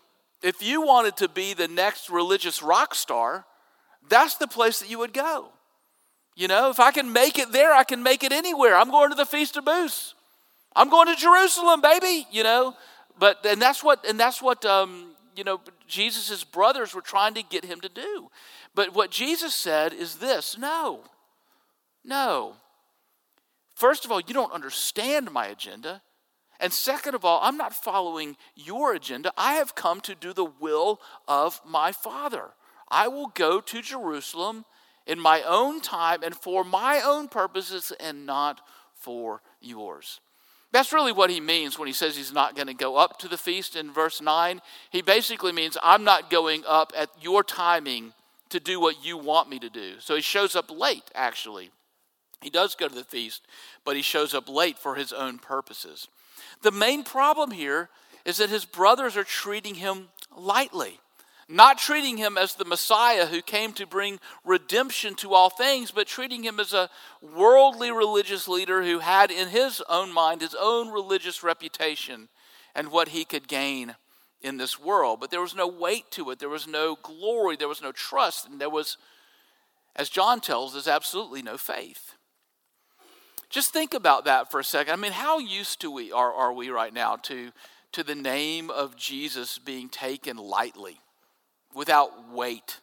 if 0.42 0.62
you 0.62 0.82
wanted 0.82 1.16
to 1.18 1.28
be 1.28 1.54
the 1.54 1.68
next 1.68 2.10
religious 2.10 2.62
rock 2.62 2.94
star, 2.94 3.44
that's 4.08 4.36
the 4.36 4.48
place 4.48 4.80
that 4.80 4.90
you 4.90 4.98
would 4.98 5.12
go. 5.12 5.50
You 6.34 6.48
know, 6.48 6.70
if 6.70 6.80
I 6.80 6.90
can 6.90 7.12
make 7.12 7.38
it 7.38 7.52
there, 7.52 7.72
I 7.72 7.84
can 7.84 8.02
make 8.02 8.24
it 8.24 8.32
anywhere. 8.32 8.74
I'm 8.74 8.90
going 8.90 9.10
to 9.10 9.14
the 9.14 9.26
Feast 9.26 9.56
of 9.56 9.64
Booths. 9.64 10.14
I'm 10.74 10.90
going 10.90 11.06
to 11.06 11.14
Jerusalem, 11.14 11.80
baby. 11.80 12.26
You 12.32 12.42
know, 12.42 12.74
but 13.18 13.44
and 13.46 13.62
that's 13.62 13.84
what 13.84 14.04
and 14.08 14.18
that's 14.18 14.42
what 14.42 14.64
um, 14.64 15.14
you 15.36 15.44
know, 15.44 15.60
Jesus' 15.86 16.44
brothers 16.44 16.94
were 16.94 17.00
trying 17.00 17.34
to 17.34 17.42
get 17.42 17.64
him 17.64 17.80
to 17.80 17.88
do. 17.88 18.30
But 18.74 18.94
what 18.94 19.10
Jesus 19.10 19.54
said 19.54 19.92
is 19.92 20.16
this 20.16 20.56
no, 20.58 21.00
no. 22.04 22.54
First 23.74 24.04
of 24.04 24.12
all, 24.12 24.20
you 24.20 24.34
don't 24.34 24.52
understand 24.52 25.32
my 25.32 25.46
agenda. 25.46 26.02
And 26.60 26.72
second 26.72 27.14
of 27.14 27.24
all, 27.24 27.40
I'm 27.42 27.56
not 27.56 27.74
following 27.74 28.36
your 28.54 28.94
agenda. 28.94 29.32
I 29.36 29.54
have 29.54 29.74
come 29.74 30.00
to 30.02 30.14
do 30.14 30.32
the 30.32 30.44
will 30.44 31.00
of 31.26 31.60
my 31.66 31.90
Father. 31.90 32.50
I 32.88 33.08
will 33.08 33.26
go 33.34 33.60
to 33.60 33.82
Jerusalem 33.82 34.64
in 35.06 35.18
my 35.18 35.42
own 35.42 35.80
time 35.80 36.22
and 36.22 36.34
for 36.34 36.64
my 36.64 37.00
own 37.04 37.28
purposes 37.28 37.92
and 37.98 38.24
not 38.24 38.60
for 38.94 39.42
yours. 39.60 40.20
That's 40.74 40.92
really 40.92 41.12
what 41.12 41.30
he 41.30 41.40
means 41.40 41.78
when 41.78 41.86
he 41.86 41.92
says 41.92 42.16
he's 42.16 42.32
not 42.32 42.56
going 42.56 42.66
to 42.66 42.74
go 42.74 42.96
up 42.96 43.20
to 43.20 43.28
the 43.28 43.38
feast 43.38 43.76
in 43.76 43.92
verse 43.92 44.20
9. 44.20 44.60
He 44.90 45.02
basically 45.02 45.52
means, 45.52 45.78
I'm 45.80 46.02
not 46.02 46.30
going 46.30 46.64
up 46.66 46.92
at 46.96 47.10
your 47.22 47.44
timing 47.44 48.12
to 48.48 48.58
do 48.58 48.80
what 48.80 49.04
you 49.04 49.16
want 49.16 49.48
me 49.48 49.60
to 49.60 49.70
do. 49.70 50.00
So 50.00 50.16
he 50.16 50.20
shows 50.20 50.56
up 50.56 50.72
late, 50.76 51.04
actually. 51.14 51.70
He 52.42 52.50
does 52.50 52.74
go 52.74 52.88
to 52.88 52.94
the 52.94 53.04
feast, 53.04 53.46
but 53.84 53.94
he 53.94 54.02
shows 54.02 54.34
up 54.34 54.48
late 54.48 54.76
for 54.76 54.96
his 54.96 55.12
own 55.12 55.38
purposes. 55.38 56.08
The 56.62 56.72
main 56.72 57.04
problem 57.04 57.52
here 57.52 57.88
is 58.24 58.38
that 58.38 58.50
his 58.50 58.64
brothers 58.64 59.16
are 59.16 59.22
treating 59.22 59.76
him 59.76 60.08
lightly 60.36 60.98
not 61.48 61.78
treating 61.78 62.16
him 62.16 62.38
as 62.38 62.54
the 62.54 62.64
Messiah 62.64 63.26
who 63.26 63.42
came 63.42 63.72
to 63.74 63.86
bring 63.86 64.18
redemption 64.44 65.14
to 65.16 65.34
all 65.34 65.50
things, 65.50 65.90
but 65.90 66.06
treating 66.06 66.42
him 66.42 66.58
as 66.58 66.72
a 66.72 66.88
worldly 67.20 67.90
religious 67.90 68.48
leader 68.48 68.82
who 68.82 69.00
had 69.00 69.30
in 69.30 69.48
his 69.48 69.82
own 69.88 70.12
mind 70.12 70.40
his 70.40 70.56
own 70.58 70.90
religious 70.90 71.42
reputation 71.42 72.28
and 72.74 72.90
what 72.90 73.08
he 73.08 73.24
could 73.24 73.48
gain 73.48 73.94
in 74.40 74.56
this 74.56 74.80
world. 74.80 75.20
But 75.20 75.30
there 75.30 75.40
was 75.40 75.54
no 75.54 75.66
weight 75.66 76.10
to 76.12 76.30
it, 76.30 76.38
there 76.38 76.48
was 76.48 76.66
no 76.66 76.96
glory, 77.02 77.56
there 77.56 77.68
was 77.68 77.82
no 77.82 77.92
trust, 77.92 78.48
and 78.48 78.60
there 78.60 78.70
was, 78.70 78.96
as 79.96 80.08
John 80.08 80.40
tells 80.40 80.74
us, 80.74 80.88
absolutely 80.88 81.42
no 81.42 81.56
faith. 81.56 82.14
Just 83.50 83.72
think 83.72 83.94
about 83.94 84.24
that 84.24 84.50
for 84.50 84.58
a 84.58 84.64
second. 84.64 84.92
I 84.92 84.96
mean, 84.96 85.12
how 85.12 85.38
used 85.38 85.80
to 85.82 85.90
we 85.90 86.10
are, 86.10 86.32
are 86.32 86.52
we 86.52 86.70
right 86.70 86.92
now 86.92 87.16
to, 87.16 87.52
to 87.92 88.02
the 88.02 88.14
name 88.14 88.70
of 88.70 88.96
Jesus 88.96 89.58
being 89.58 89.88
taken 89.88 90.36
lightly? 90.36 90.98
Without 91.74 92.30
weight, 92.32 92.80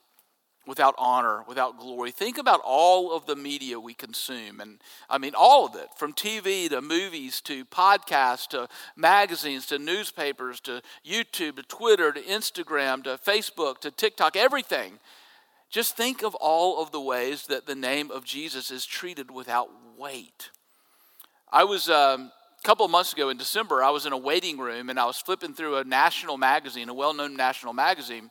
without 0.68 0.94
honor, 0.98 1.44
without 1.48 1.80
glory. 1.80 2.12
Think 2.12 2.38
about 2.38 2.62
all 2.64 3.16
of 3.16 3.26
the 3.26 3.36
media 3.36 3.80
we 3.80 3.94
consume. 3.94 4.60
And 4.60 4.82
I 5.10 5.18
mean, 5.18 5.34
all 5.36 5.66
of 5.66 5.76
it 5.76 5.88
from 5.96 6.14
TV 6.14 6.70
to 6.70 6.82
movies 6.82 7.42
to 7.42 7.66
podcasts 7.66 8.48
to 8.50 8.68
magazines 8.96 9.66
to 9.68 9.80
newspapers 9.80 10.60
to 10.62 10.82
YouTube 11.06 11.56
to 11.56 11.64
Twitter 11.64 12.12
to 12.12 12.22
Instagram 12.22 13.04
to 13.06 13.18
Facebook 13.18 13.80
to 13.80 13.92
TikTok, 13.92 14.36
everything. 14.36 15.00
Just 15.70 15.96
think 15.96 16.22
of 16.22 16.36
all 16.36 16.82
of 16.82 16.92
the 16.92 17.02
ways 17.02 17.48
that 17.48 17.66
the 17.66 17.76
name 17.76 18.12
of 18.12 18.26
Jesus 18.26 18.72
is 18.72 18.86
treated 18.86 19.32
without 19.32 19.70
weight. 19.98 20.52
I 21.52 21.64
was. 21.64 21.90
Um, 21.90 22.32
a 22.64 22.68
couple 22.68 22.86
of 22.86 22.92
months 22.92 23.12
ago 23.12 23.30
in 23.30 23.38
December, 23.38 23.84
I 23.84 23.90
was 23.90 24.06
in 24.06 24.14
a 24.14 24.18
waiting 24.18 24.60
room 24.60 24.92
and 24.92 25.00
I 25.00 25.06
was 25.06 25.18
flipping 25.18 25.54
through 25.56 25.78
a 25.78 25.84
national 25.84 26.38
magazine, 26.38 26.90
a 26.90 26.94
well 26.94 27.14
known 27.14 27.36
national 27.36 27.74
magazine, 27.74 28.30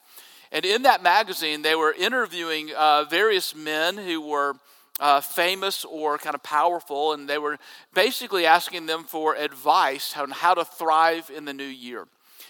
and 0.53 0.65
in 0.65 0.83
that 0.83 1.03
magazine, 1.03 1.63
they 1.63 1.75
were 1.75 1.93
interviewing 1.93 2.71
uh, 2.77 3.05
various 3.05 3.55
men 3.55 3.97
who 3.97 4.21
were 4.21 4.55
uh, 4.99 5.21
famous 5.21 5.85
or 5.85 6.19
kind 6.19 6.35
of 6.35 6.43
powerful, 6.43 7.13
and 7.13 7.29
they 7.29 7.39
were 7.39 7.59
basically 7.95 8.47
asking 8.47 8.87
them 8.87 9.05
for 9.05 9.35
advice 9.35 10.17
on 10.17 10.31
how 10.31 10.55
to 10.55 10.65
thrive 10.65 11.31
in 11.35 11.45
the 11.45 11.55
new 11.55 11.65
year. 11.65 12.07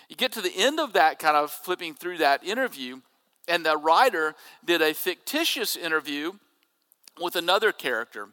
You 0.09 0.17
get 0.17 0.33
to 0.33 0.41
the 0.41 0.57
end 0.57 0.81
of 0.81 0.95
that, 0.95 1.19
kind 1.19 1.37
of 1.37 1.51
flipping 1.51 1.95
through 1.95 2.19
that 2.19 2.43
interview, 2.45 3.01
and 3.47 3.65
the 3.65 3.77
writer 3.77 4.35
did 4.65 4.83
a 4.83 4.95
fictitious 4.95 5.77
interview 5.77 6.33
with 7.21 7.37
another 7.37 7.71
character. 7.71 8.29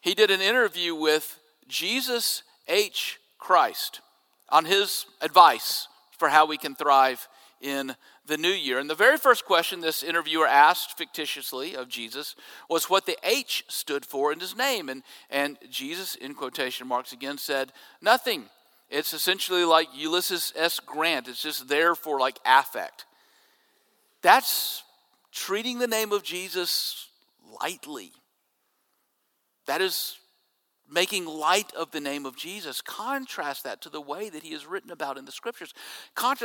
He 0.00 0.14
did 0.14 0.30
an 0.30 0.40
interview 0.40 0.94
with 0.94 1.38
Jesus 1.66 2.42
H. 2.68 3.18
Christ 3.38 4.00
on 4.48 4.64
his 4.64 5.06
advice 5.20 5.88
for 6.18 6.28
how 6.28 6.46
we 6.46 6.56
can 6.56 6.74
thrive 6.74 7.28
in 7.60 7.94
the 8.28 8.38
new 8.38 8.48
year. 8.48 8.78
And 8.78 8.88
the 8.88 8.94
very 8.94 9.16
first 9.16 9.44
question 9.44 9.80
this 9.80 10.02
interviewer 10.02 10.46
asked 10.46 10.96
fictitiously 10.96 11.74
of 11.74 11.88
Jesus 11.88 12.36
was 12.68 12.88
what 12.88 13.06
the 13.06 13.18
H 13.24 13.64
stood 13.68 14.06
for 14.06 14.32
in 14.32 14.38
his 14.38 14.56
name. 14.56 14.88
And, 14.88 15.02
and 15.30 15.58
Jesus, 15.68 16.14
in 16.14 16.34
quotation 16.34 16.86
marks 16.86 17.12
again, 17.12 17.38
said, 17.38 17.72
Nothing. 18.00 18.44
It's 18.90 19.12
essentially 19.12 19.64
like 19.64 19.88
Ulysses 19.94 20.52
S. 20.56 20.80
Grant, 20.80 21.28
it's 21.28 21.42
just 21.42 21.68
there 21.68 21.94
for 21.94 22.18
like 22.18 22.38
affect. 22.46 23.04
That's 24.22 24.82
treating 25.32 25.78
the 25.78 25.86
name 25.86 26.12
of 26.12 26.22
Jesus 26.22 27.08
lightly. 27.60 28.12
That 29.66 29.82
is 29.82 30.16
making 30.90 31.26
light 31.26 31.72
of 31.74 31.90
the 31.90 32.00
name 32.00 32.24
of 32.24 32.36
Jesus. 32.36 32.80
Contrast 32.80 33.64
that 33.64 33.80
to 33.82 33.90
the 33.90 34.00
way 34.00 34.30
that 34.30 34.42
he 34.42 34.54
is 34.54 34.66
written 34.66 34.90
about 34.90 35.18
in 35.18 35.24
the 35.24 35.32
scriptures. 35.32 35.74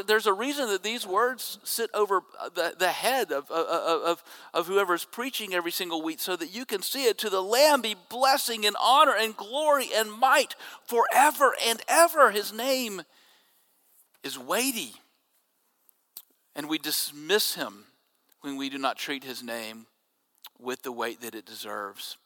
There's 0.05 0.27
a 0.27 0.33
reason 0.33 0.67
that 0.69 0.83
these 0.83 1.07
words 1.07 1.59
sit 1.63 1.89
over 1.93 2.21
uh, 2.39 2.49
the, 2.49 2.75
the 2.77 2.89
head 2.89 3.31
of, 3.31 3.49
uh, 3.49 3.53
uh, 3.53 3.83
of, 3.85 4.01
of, 4.03 4.23
of 4.53 4.67
whoever 4.67 4.93
is 4.93 5.05
preaching 5.05 5.53
every 5.53 5.71
single 5.71 6.01
week 6.01 6.19
so 6.19 6.35
that 6.35 6.53
you 6.53 6.65
can 6.65 6.81
see 6.81 7.05
it. 7.05 7.17
To 7.19 7.29
the 7.29 7.41
Lamb 7.41 7.81
be 7.81 7.95
blessing 8.09 8.65
and 8.65 8.75
honor 8.81 9.15
and 9.17 9.35
glory 9.35 9.89
and 9.95 10.11
might 10.11 10.55
forever 10.85 11.53
and 11.65 11.81
ever. 11.87 12.31
His 12.31 12.51
name 12.51 13.03
is 14.23 14.37
weighty. 14.37 14.93
And 16.55 16.69
we 16.69 16.77
dismiss 16.77 17.55
him 17.55 17.85
when 18.41 18.57
we 18.57 18.69
do 18.69 18.77
not 18.77 18.97
treat 18.97 19.23
his 19.23 19.41
name 19.41 19.87
with 20.59 20.83
the 20.83 20.91
weight 20.91 21.21
that 21.21 21.35
it 21.35 21.45
deserves. 21.45 22.17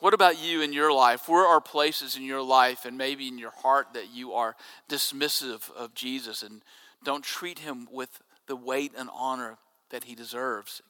What 0.00 0.14
about 0.14 0.42
you 0.42 0.62
in 0.62 0.72
your 0.72 0.92
life? 0.92 1.28
Where 1.28 1.46
are 1.46 1.60
places 1.60 2.16
in 2.16 2.22
your 2.22 2.42
life 2.42 2.86
and 2.86 2.96
maybe 2.96 3.28
in 3.28 3.38
your 3.38 3.50
heart 3.50 3.88
that 3.92 4.14
you 4.14 4.32
are 4.32 4.56
dismissive 4.88 5.70
of 5.72 5.94
Jesus 5.94 6.42
and 6.42 6.62
don't 7.04 7.22
treat 7.22 7.58
him 7.58 7.86
with 7.92 8.22
the 8.46 8.56
weight 8.56 8.92
and 8.96 9.10
honor 9.12 9.58
that 9.90 10.04
he 10.04 10.14
deserves? 10.14 10.80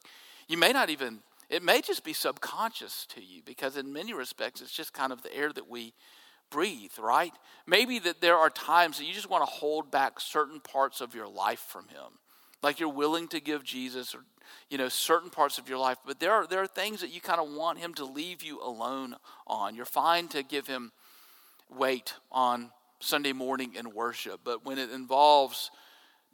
You 0.47 0.57
may 0.57 0.71
not 0.71 0.89
even, 0.89 1.19
it 1.49 1.61
may 1.61 1.81
just 1.81 2.05
be 2.05 2.13
subconscious 2.13 3.05
to 3.07 3.21
you 3.21 3.41
because, 3.45 3.75
in 3.75 3.91
many 3.91 4.13
respects, 4.13 4.61
it's 4.61 4.71
just 4.71 4.93
kind 4.93 5.11
of 5.11 5.23
the 5.23 5.35
air 5.35 5.51
that 5.51 5.69
we 5.69 5.93
breathe, 6.49 6.91
right? 6.97 7.33
Maybe 7.67 7.99
that 7.99 8.21
there 8.21 8.37
are 8.37 8.49
times 8.49 8.97
that 8.97 9.05
you 9.05 9.13
just 9.13 9.29
want 9.29 9.45
to 9.45 9.51
hold 9.51 9.91
back 9.91 10.21
certain 10.21 10.61
parts 10.61 11.01
of 11.01 11.13
your 11.13 11.27
life 11.27 11.65
from 11.67 11.89
him. 11.89 12.19
Like 12.61 12.79
you're 12.79 12.89
willing 12.89 13.27
to 13.29 13.39
give 13.39 13.63
Jesus 13.63 14.13
or 14.13 14.19
you 14.69 14.77
know 14.77 14.89
certain 14.89 15.29
parts 15.29 15.57
of 15.57 15.69
your 15.69 15.77
life 15.77 15.97
but 16.05 16.19
there 16.19 16.33
are 16.33 16.45
there 16.45 16.61
are 16.61 16.67
things 16.67 17.01
that 17.01 17.13
you 17.13 17.21
kind 17.21 17.39
of 17.39 17.49
want 17.51 17.79
him 17.79 17.93
to 17.95 18.05
leave 18.05 18.43
you 18.43 18.61
alone 18.61 19.15
on. 19.47 19.75
You're 19.75 19.85
fine 19.85 20.27
to 20.29 20.43
give 20.43 20.67
him 20.67 20.91
weight 21.69 22.13
on 22.31 22.71
sunday 22.99 23.33
morning 23.33 23.73
in 23.75 23.89
worship 23.95 24.41
but 24.43 24.63
when 24.63 24.77
it 24.77 24.91
involves 24.91 25.71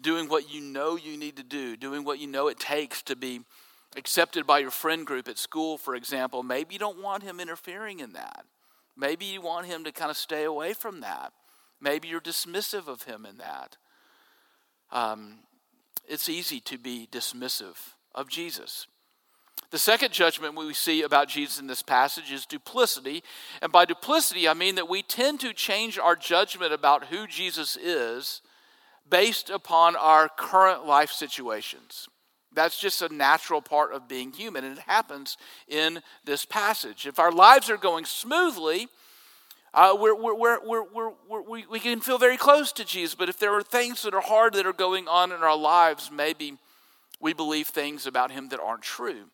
doing 0.02 0.28
what 0.28 0.54
you 0.54 0.60
know 0.60 0.98
you 0.98 1.16
need 1.16 1.38
to 1.38 1.44
do 1.44 1.78
doing 1.78 2.04
what 2.04 2.20
you 2.20 2.28
know 2.28 2.50
it 2.50 2.60
takes 2.60 3.02
to 3.02 3.16
be 3.16 3.40
accepted 3.96 4.46
by 4.46 4.60
your 4.60 4.72
friend 4.72 5.06
group 5.06 5.30
at 5.30 5.38
school 5.38 5.78
for 5.78 5.96
example 5.96 6.44
maybe 6.44 6.74
you 6.74 6.80
don't 6.80 7.02
want 7.02 7.24
him 7.24 7.40
interfering 7.40 8.00
in 8.00 8.12
that. 8.14 8.46
Maybe 8.98 9.26
you 9.26 9.42
want 9.42 9.68
him 9.68 9.84
to 9.84 9.92
kind 9.92 10.10
of 10.10 10.18
stay 10.18 10.44
away 10.44 10.74
from 10.74 11.02
that. 11.02 11.32
Maybe 11.80 12.08
you're 12.08 12.20
dismissive 12.20 12.88
of 12.88 13.04
him 13.04 13.26
in 13.26 13.38
that. 13.38 13.78
Um, 14.92 15.40
it's 16.08 16.30
easy 16.30 16.60
to 16.62 16.78
be 16.78 17.08
dismissive 17.12 17.78
of 18.16 18.30
Jesus. 18.30 18.88
The 19.70 19.78
second 19.78 20.14
judgment 20.14 20.56
we 20.56 20.74
see 20.74 21.02
about 21.02 21.28
Jesus 21.28 21.60
in 21.60 21.68
this 21.68 21.84
passage 21.84 22.32
is 22.32 22.46
duplicity. 22.46 23.24
And 23.62 23.72
by 23.72 23.86
duplicity, 23.86 24.48
I 24.48 24.54
mean 24.54 24.76
that 24.76 24.88
we 24.90 25.02
tend 25.02 25.42
to 25.42 25.54
change 25.54 26.00
our 26.00 26.16
judgment 26.16 26.72
about 26.72 27.08
who 27.08 27.28
Jesus 27.28 27.76
is 27.76 28.42
based 29.10 29.50
upon 29.50 29.96
our 29.96 30.30
current 30.30 30.86
life 30.86 31.12
situations. 31.12 32.08
That's 32.54 32.80
just 32.80 33.02
a 33.02 33.14
natural 33.14 33.62
part 33.62 33.94
of 33.94 34.08
being 34.08 34.32
human, 34.32 34.64
and 34.64 34.78
it 34.78 34.84
happens 34.88 35.38
in 35.68 36.02
this 36.24 36.46
passage. 36.46 37.06
If 37.06 37.20
our 37.20 37.32
lives 37.32 37.70
are 37.70 37.78
going 37.78 38.06
smoothly, 38.06 38.88
uh, 39.78 39.96
we're, 39.96 40.16
we're, 40.16 40.60
we're, 40.66 41.42
we 41.48 41.68
we 41.68 41.80
can 41.80 42.00
feel 42.02 42.18
very 42.18 42.36
close 42.36 42.72
to 42.72 42.84
Jesus, 42.84 43.14
but 43.14 43.30
if 43.30 43.38
there 43.38 43.54
are 43.54 43.62
things 43.62 44.02
that 44.02 44.16
are 44.16 44.22
hard 44.22 44.54
that 44.54 44.66
are 44.66 44.74
going 44.74 45.08
on 45.08 45.32
in 45.32 45.44
our 45.44 45.56
lives, 45.56 46.10
maybe 46.12 46.58
we 47.20 47.32
believe 47.32 47.68
things 47.68 48.08
about 48.08 48.32
him 48.32 48.50
that 48.50 48.60
aren't 48.60 48.82
true. 48.82 49.26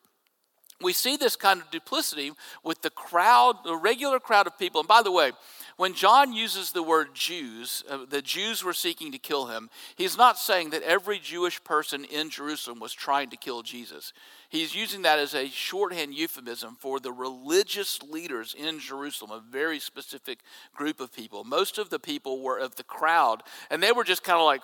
We 0.82 0.92
see 0.92 1.16
this 1.16 1.34
kind 1.34 1.62
of 1.62 1.70
duplicity 1.70 2.32
with 2.62 2.82
the 2.82 2.90
crowd, 2.90 3.64
the 3.64 3.74
regular 3.74 4.20
crowd 4.20 4.46
of 4.46 4.58
people. 4.58 4.80
And 4.80 4.88
by 4.88 5.00
the 5.00 5.10
way, 5.10 5.32
when 5.76 5.94
John 5.94 6.32
uses 6.32 6.70
the 6.70 6.82
word 6.82 7.14
Jews, 7.14 7.82
uh, 7.90 8.06
the 8.08 8.22
Jews 8.22 8.62
were 8.62 8.72
seeking 8.72 9.10
to 9.12 9.18
kill 9.18 9.46
him, 9.46 9.70
he's 9.96 10.16
not 10.16 10.38
saying 10.38 10.70
that 10.70 10.82
every 10.82 11.18
Jewish 11.18 11.62
person 11.64 12.04
in 12.04 12.30
Jerusalem 12.30 12.78
was 12.78 12.92
trying 12.92 13.30
to 13.30 13.36
kill 13.36 13.62
Jesus. 13.62 14.12
He's 14.48 14.74
using 14.74 15.02
that 15.02 15.18
as 15.18 15.34
a 15.34 15.48
shorthand 15.48 16.14
euphemism 16.14 16.76
for 16.78 17.00
the 17.00 17.12
religious 17.12 18.00
leaders 18.02 18.54
in 18.56 18.78
Jerusalem, 18.78 19.32
a 19.32 19.42
very 19.50 19.80
specific 19.80 20.40
group 20.74 21.00
of 21.00 21.12
people. 21.12 21.42
Most 21.42 21.78
of 21.78 21.90
the 21.90 21.98
people 21.98 22.40
were 22.40 22.58
of 22.58 22.76
the 22.76 22.84
crowd, 22.84 23.42
and 23.70 23.82
they 23.82 23.92
were 23.92 24.04
just 24.04 24.22
kind 24.22 24.38
of 24.38 24.46
like, 24.46 24.62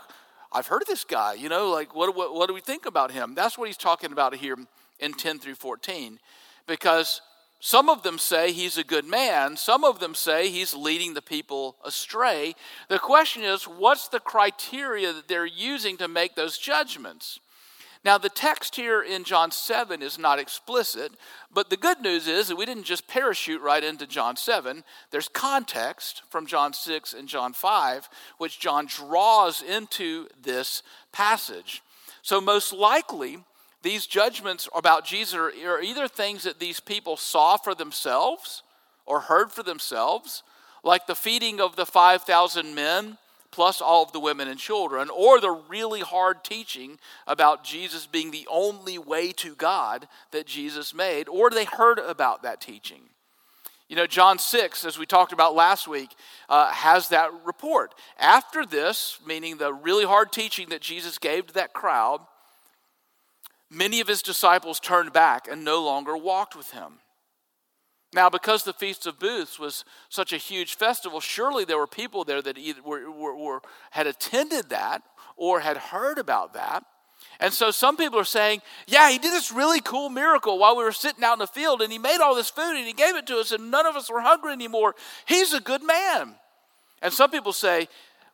I've 0.53 0.67
heard 0.67 0.83
of 0.83 0.89
this 0.89 1.05
guy, 1.05 1.35
you 1.35 1.49
know, 1.49 1.71
like 1.71 1.95
what, 1.95 2.15
what, 2.15 2.35
what 2.35 2.47
do 2.49 2.55
we 2.55 2.61
think 2.61 2.87
about 2.87 3.11
him? 3.11 3.35
That's 3.35 3.59
what 3.59 3.69
he's 3.69 3.77
talking 3.77 4.13
about 4.13 4.35
here 4.35 4.57
in 4.99 5.15
10 5.15 5.39
through 5.39 5.55
14. 5.57 6.19
Because 6.67 7.21
some 7.61 7.91
of 7.91 8.03
them 8.03 8.19
say 8.19 8.53
he's 8.53 8.79
a 8.79 8.85
good 8.85 9.05
man, 9.05 9.59
some 9.59 9.85
of 9.85 10.01
them 10.01 10.15
say 10.15 10.49
he's 10.49 10.75
leading 10.75 11.13
the 11.13 11.23
people 11.23 11.77
astray. 11.85 12.55
The 12.89 12.99
question 12.99 13.43
is, 13.43 13.65
what's 13.65 14.09
the 14.09 14.19
criteria 14.19 15.13
that 15.13 15.29
they're 15.29 15.45
using 15.45 15.99
to 15.99 16.09
make 16.09 16.35
those 16.35 16.57
judgments? 16.57 17.39
Now, 18.03 18.17
the 18.17 18.31
text 18.31 18.77
here 18.77 19.03
in 19.03 19.25
John 19.25 19.51
7 19.51 20.01
is 20.01 20.19
not 20.19 20.39
explicit, 20.39 21.13
but 21.53 21.69
the 21.69 21.77
good 21.77 22.01
news 22.01 22.27
is 22.27 22.49
that 22.49 22.57
we 22.57 22.65
didn't 22.65 22.85
just 22.85 23.07
parachute 23.07 23.61
right 23.61 23.85
into 23.85 24.07
John 24.07 24.37
7. 24.37 24.83
There's 25.11 25.29
context 25.29 26.23
from 26.31 26.47
John 26.47 26.73
6 26.73 27.13
and 27.13 27.29
John 27.29 27.53
5, 27.53 28.09
which 28.39 28.59
John 28.59 28.87
draws 28.87 29.61
into 29.61 30.29
this 30.43 30.83
passage. 31.13 31.83
So, 32.23 32.41
most 32.41 32.73
likely, 32.73 33.45
these 33.83 34.07
judgments 34.07 34.69
about 34.75 35.05
Jesus 35.05 35.35
are 35.35 35.81
either 35.81 36.09
things 36.09 36.43
that 36.43 36.59
these 36.59 36.81
people 36.81 37.17
saw 37.17 37.57
for 37.57 37.75
themselves 37.75 38.63
or 39.07 39.21
heard 39.21 39.51
for 39.51 39.63
themselves, 39.63 40.43
like 40.85 41.07
the 41.07 41.15
feeding 41.15 41.61
of 41.61 41.77
the 41.77 41.87
5,000 41.87 42.75
men 42.75 43.19
plus 43.51 43.81
all 43.81 44.03
of 44.03 44.13
the 44.13 44.21
women 44.21 44.49
and 44.49 44.59
children, 44.59 45.11
or 45.11 45.41
the 45.41 45.51
really 45.51 46.01
hard 46.01 46.45
teaching 46.45 46.99
about 47.27 47.65
Jesus 47.65 48.07
being 48.07 48.31
the 48.31 48.47
only 48.49 48.97
way 48.97 49.33
to 49.33 49.55
God 49.55 50.07
that 50.31 50.47
Jesus 50.47 50.95
made, 50.95 51.29
or 51.29 51.51
they 51.51 51.65
heard 51.65 51.99
about 51.99 52.43
that 52.43 52.61
teaching. 52.61 53.03
You 53.89 53.97
know, 53.97 54.07
John 54.07 54.39
6, 54.39 54.85
as 54.85 54.99
we 54.99 55.05
talked 55.05 55.33
about 55.33 55.57
last 55.57 55.89
week, 55.89 56.15
uh, 56.49 56.71
has 56.71 57.09
that 57.09 57.31
report. 57.45 57.93
After 58.21 58.65
this, 58.65 59.19
meaning 59.27 59.57
the 59.57 59.73
really 59.73 60.05
hard 60.05 60.31
teaching 60.31 60.69
that 60.69 60.81
Jesus 60.81 61.19
gave 61.19 61.49
to 61.49 61.55
that 61.55 61.73
crowd, 61.73 62.21
many 63.71 64.01
of 64.01 64.09
his 64.09 64.23
disciples 64.23 64.81
turned 64.81 65.13
back 65.13 65.49
and 65.49 65.65
no 65.65 65.83
longer 65.83 66.17
walked 66.17 66.57
with 66.57 66.71
him. 66.73 66.99
Now, 68.13 68.29
because 68.29 68.65
the 68.65 68.73
Feast 68.73 69.07
of 69.07 69.21
Booths 69.21 69.59
was 69.59 69.85
such 70.09 70.33
a 70.33 70.37
huge 70.37 70.75
festival, 70.75 71.21
surely 71.21 71.65
there 71.65 71.79
were 71.79 71.87
people 71.87 72.25
there 72.25 72.43
that 72.43 72.59
either 72.59 72.83
were, 72.83 73.09
were, 73.11 73.37
were, 73.37 73.63
had 73.93 74.09
attended 74.09 74.71
that 74.71 75.03
or 75.37 75.61
had 75.61 75.77
heard 75.77 76.19
about 76.19 76.55
that. 76.55 76.85
And 77.39 77.53
so 77.53 77.71
some 77.71 77.97
people 77.97 78.19
are 78.19 78.25
saying, 78.25 78.63
yeah, 78.87 79.11
he 79.11 79.19
did 79.19 79.33
this 79.33 79.53
really 79.53 79.81
cool 79.81 80.09
miracle 80.09 80.59
while 80.59 80.77
we 80.77 80.83
were 80.83 80.93
sitting 80.93 81.23
out 81.23 81.35
in 81.35 81.39
the 81.39 81.47
field 81.47 81.81
and 81.81 81.93
he 81.93 81.99
made 81.99 82.19
all 82.21 82.35
this 82.35 82.51
food 82.51 82.77
and 82.77 82.87
he 82.87 82.93
gave 82.93 83.15
it 83.15 83.27
to 83.29 83.39
us 83.39 83.53
and 83.53 83.71
none 83.71 83.87
of 83.87 83.95
us 83.95 84.11
were 84.11 84.21
hungry 84.21 84.53
anymore. 84.53 84.95
He's 85.27 85.55
a 85.55 85.61
good 85.61 85.83
man. 85.83 86.35
And 87.01 87.13
some 87.13 87.31
people 87.31 87.53
say, 87.53 87.89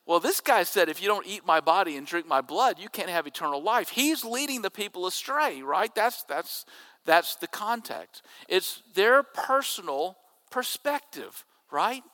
well, 0.07 0.21
this 0.21 0.41
guy 0.41 0.63
said, 0.63 0.89
if 0.89 1.03
you 1.03 1.09
don't 1.09 1.27
eat 1.27 1.45
my 1.45 1.59
body 1.61 1.97
and 1.97 2.07
drink 2.07 2.29
my 2.29 2.41
blood, 2.41 2.79
you 2.79 2.89
can't 2.89 3.11
have 3.11 3.27
eternal 3.27 3.61
life. 3.61 3.89
He's 3.89 4.25
leading 4.25 4.63
the 4.63 4.71
people 4.71 5.07
astray, 5.07 5.63
right? 5.63 5.93
That's, 5.97 6.23
that's, 6.25 6.65
that's 7.05 7.35
the 7.37 7.49
context. 7.49 8.23
It's 8.49 8.83
their 8.95 9.25
personal 9.25 10.17
perspective, 10.51 11.45
right? 11.73 12.05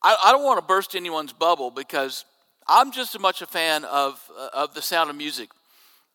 I, 0.00 0.16
I 0.26 0.32
don't 0.32 0.44
want 0.44 0.60
to 0.60 0.66
burst 0.66 0.94
anyone's 0.94 1.32
bubble 1.32 1.72
because 1.72 2.24
I'm 2.68 2.92
just 2.92 3.16
as 3.16 3.20
much 3.20 3.42
a 3.42 3.46
fan 3.46 3.84
of, 3.84 4.22
uh, 4.38 4.48
of 4.54 4.74
the 4.74 4.82
sound 4.82 5.10
of 5.10 5.16
music 5.16 5.50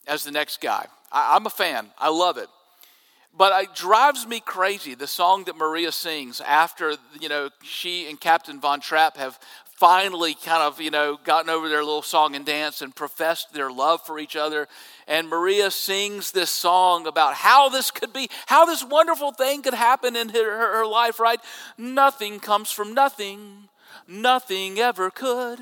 as 0.07 0.23
the 0.23 0.31
next 0.31 0.61
guy. 0.61 0.85
I, 1.11 1.35
I'm 1.35 1.45
a 1.45 1.49
fan, 1.49 1.89
I 1.97 2.09
love 2.09 2.37
it. 2.37 2.47
But 3.37 3.63
it 3.63 3.75
drives 3.75 4.27
me 4.27 4.41
crazy 4.41 4.93
the 4.93 5.07
song 5.07 5.45
that 5.45 5.55
Maria 5.55 5.91
sings 5.91 6.41
after 6.41 6.95
you 7.19 7.29
know 7.29 7.49
she 7.63 8.09
and 8.09 8.19
Captain 8.19 8.59
Von 8.59 8.81
Trapp 8.81 9.15
have 9.15 9.39
finally 9.81 10.35
kind 10.35 10.61
of, 10.61 10.79
you 10.79 10.91
know, 10.91 11.17
gotten 11.23 11.49
over 11.49 11.67
their 11.67 11.83
little 11.83 12.03
song 12.03 12.35
and 12.35 12.45
dance 12.45 12.83
and 12.83 12.95
professed 12.95 13.51
their 13.51 13.71
love 13.71 13.99
for 14.05 14.19
each 14.19 14.35
other. 14.35 14.67
And 15.07 15.27
Maria 15.27 15.71
sings 15.71 16.31
this 16.31 16.51
song 16.51 17.07
about 17.07 17.33
how 17.33 17.67
this 17.67 17.89
could 17.89 18.13
be, 18.13 18.29
how 18.45 18.65
this 18.65 18.83
wonderful 18.83 19.31
thing 19.31 19.63
could 19.63 19.73
happen 19.73 20.15
in 20.15 20.29
her, 20.29 20.77
her 20.77 20.85
life, 20.85 21.19
right? 21.19 21.39
Nothing 21.79 22.39
comes 22.39 22.69
from 22.69 22.93
nothing, 22.93 23.69
nothing 24.07 24.77
ever 24.77 25.09
could. 25.09 25.57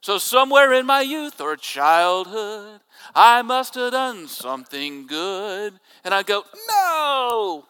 So, 0.00 0.18
somewhere 0.18 0.72
in 0.72 0.84
my 0.84 1.02
youth 1.02 1.40
or 1.40 1.54
childhood, 1.54 2.80
I 3.14 3.42
must 3.42 3.76
have 3.76 3.92
done 3.92 4.26
something 4.26 5.06
good. 5.06 5.74
And 6.02 6.12
I 6.12 6.24
go, 6.24 6.42
no, 6.68 7.64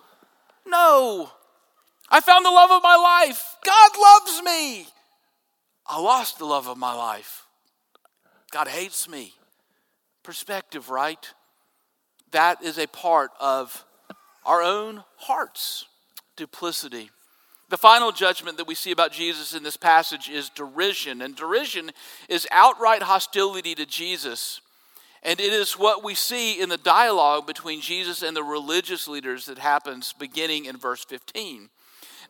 no. 0.66 1.30
I 2.08 2.20
found 2.22 2.46
the 2.46 2.50
love 2.50 2.70
of 2.70 2.82
my 2.82 2.96
life. 2.96 3.56
God 3.62 3.90
loves 4.00 4.42
me. 4.42 4.86
I 5.88 6.00
lost 6.00 6.38
the 6.38 6.44
love 6.44 6.68
of 6.68 6.76
my 6.76 6.94
life. 6.94 7.46
God 8.50 8.68
hates 8.68 9.08
me. 9.08 9.34
Perspective, 10.22 10.90
right? 10.90 11.32
That 12.32 12.62
is 12.62 12.78
a 12.78 12.86
part 12.86 13.30
of 13.40 13.84
our 14.44 14.62
own 14.62 15.04
hearts. 15.16 15.86
Duplicity. 16.36 17.10
The 17.70 17.78
final 17.78 18.12
judgment 18.12 18.56
that 18.56 18.66
we 18.66 18.74
see 18.74 18.92
about 18.92 19.12
Jesus 19.12 19.54
in 19.54 19.62
this 19.62 19.76
passage 19.76 20.28
is 20.28 20.50
derision. 20.50 21.22
And 21.22 21.34
derision 21.34 21.90
is 22.28 22.46
outright 22.50 23.02
hostility 23.02 23.74
to 23.74 23.86
Jesus. 23.86 24.60
And 25.22 25.40
it 25.40 25.52
is 25.52 25.72
what 25.72 26.04
we 26.04 26.14
see 26.14 26.60
in 26.60 26.68
the 26.68 26.78
dialogue 26.78 27.46
between 27.46 27.80
Jesus 27.80 28.22
and 28.22 28.36
the 28.36 28.42
religious 28.42 29.08
leaders 29.08 29.46
that 29.46 29.58
happens 29.58 30.14
beginning 30.18 30.66
in 30.66 30.76
verse 30.76 31.04
15. 31.04 31.70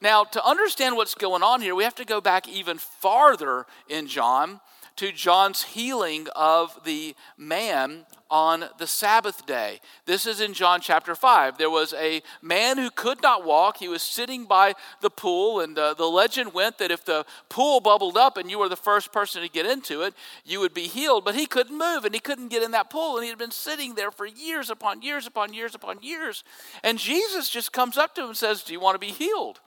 Now, 0.00 0.24
to 0.24 0.44
understand 0.44 0.96
what's 0.96 1.14
going 1.14 1.42
on 1.42 1.60
here, 1.60 1.74
we 1.74 1.84
have 1.84 1.94
to 1.96 2.04
go 2.04 2.20
back 2.20 2.48
even 2.48 2.78
farther 2.78 3.66
in 3.88 4.06
John 4.06 4.60
to 4.98 5.12
John's 5.12 5.62
healing 5.62 6.26
of 6.34 6.76
the 6.84 7.14
man 7.36 8.04
on 8.30 8.64
the 8.78 8.86
Sabbath 8.86 9.46
day. 9.46 9.80
This 10.06 10.26
is 10.26 10.40
in 10.40 10.54
John 10.54 10.80
chapter 10.80 11.14
5. 11.14 11.56
There 11.56 11.70
was 11.70 11.94
a 11.94 12.20
man 12.42 12.78
who 12.78 12.90
could 12.90 13.22
not 13.22 13.44
walk. 13.44 13.76
He 13.76 13.86
was 13.86 14.02
sitting 14.02 14.44
by 14.44 14.74
the 15.00 15.08
pool, 15.08 15.60
and 15.60 15.78
uh, 15.78 15.94
the 15.94 16.06
legend 16.06 16.52
went 16.52 16.78
that 16.78 16.90
if 16.90 17.04
the 17.04 17.24
pool 17.48 17.78
bubbled 17.78 18.16
up 18.16 18.36
and 18.36 18.50
you 18.50 18.58
were 18.58 18.68
the 18.68 18.74
first 18.74 19.12
person 19.12 19.40
to 19.42 19.48
get 19.48 19.66
into 19.66 20.02
it, 20.02 20.14
you 20.44 20.58
would 20.58 20.74
be 20.74 20.88
healed. 20.88 21.24
But 21.24 21.36
he 21.36 21.46
couldn't 21.46 21.78
move, 21.78 22.04
and 22.04 22.12
he 22.12 22.20
couldn't 22.20 22.48
get 22.48 22.64
in 22.64 22.72
that 22.72 22.90
pool, 22.90 23.16
and 23.16 23.22
he 23.22 23.30
had 23.30 23.38
been 23.38 23.52
sitting 23.52 23.94
there 23.94 24.10
for 24.10 24.26
years 24.26 24.68
upon 24.68 25.02
years 25.02 25.28
upon 25.28 25.54
years 25.54 25.76
upon 25.76 26.02
years. 26.02 26.42
And 26.82 26.98
Jesus 26.98 27.48
just 27.48 27.72
comes 27.72 27.96
up 27.96 28.16
to 28.16 28.22
him 28.22 28.28
and 28.28 28.36
says, 28.36 28.64
Do 28.64 28.72
you 28.72 28.80
want 28.80 28.96
to 28.96 28.98
be 28.98 29.12
healed? 29.12 29.60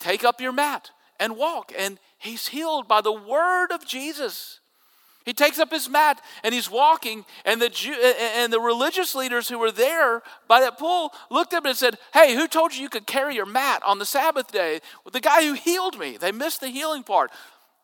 Take 0.00 0.24
up 0.24 0.40
your 0.40 0.52
mat 0.52 0.90
and 1.20 1.36
walk. 1.36 1.72
And 1.76 1.98
he's 2.18 2.48
healed 2.48 2.88
by 2.88 3.00
the 3.00 3.12
word 3.12 3.72
of 3.72 3.86
Jesus. 3.86 4.60
He 5.24 5.34
takes 5.34 5.58
up 5.58 5.70
his 5.70 5.90
mat 5.90 6.22
and 6.42 6.54
he's 6.54 6.70
walking, 6.70 7.26
and 7.44 7.60
the 7.60 7.68
Jew, 7.68 7.92
and 7.92 8.50
the 8.50 8.60
religious 8.60 9.14
leaders 9.14 9.46
who 9.46 9.58
were 9.58 9.70
there 9.70 10.22
by 10.46 10.60
that 10.60 10.78
pool 10.78 11.12
looked 11.30 11.52
at 11.52 11.58
him 11.58 11.66
and 11.66 11.76
said, 11.76 11.98
"Hey, 12.14 12.34
who 12.34 12.48
told 12.48 12.74
you 12.74 12.80
you 12.80 12.88
could 12.88 13.06
carry 13.06 13.34
your 13.34 13.44
mat 13.44 13.82
on 13.84 13.98
the 13.98 14.06
Sabbath 14.06 14.50
day?" 14.50 14.80
Well, 15.04 15.12
the 15.12 15.20
guy 15.20 15.44
who 15.44 15.52
healed 15.52 15.98
me. 15.98 16.16
They 16.16 16.32
missed 16.32 16.62
the 16.62 16.68
healing 16.68 17.02
part. 17.02 17.30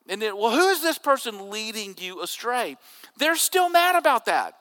And 0.08 0.22
then, 0.22 0.36
well, 0.38 0.52
who 0.52 0.68
is 0.68 0.80
this 0.80 0.98
person 0.98 1.50
leading 1.50 1.94
you 1.98 2.22
astray? 2.22 2.78
They're 3.18 3.36
still 3.36 3.68
mad 3.68 3.94
about 3.94 4.24
that. 4.24 4.54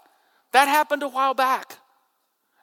That 0.51 0.67
happened 0.67 1.03
a 1.03 1.09
while 1.09 1.33
back. 1.33 1.77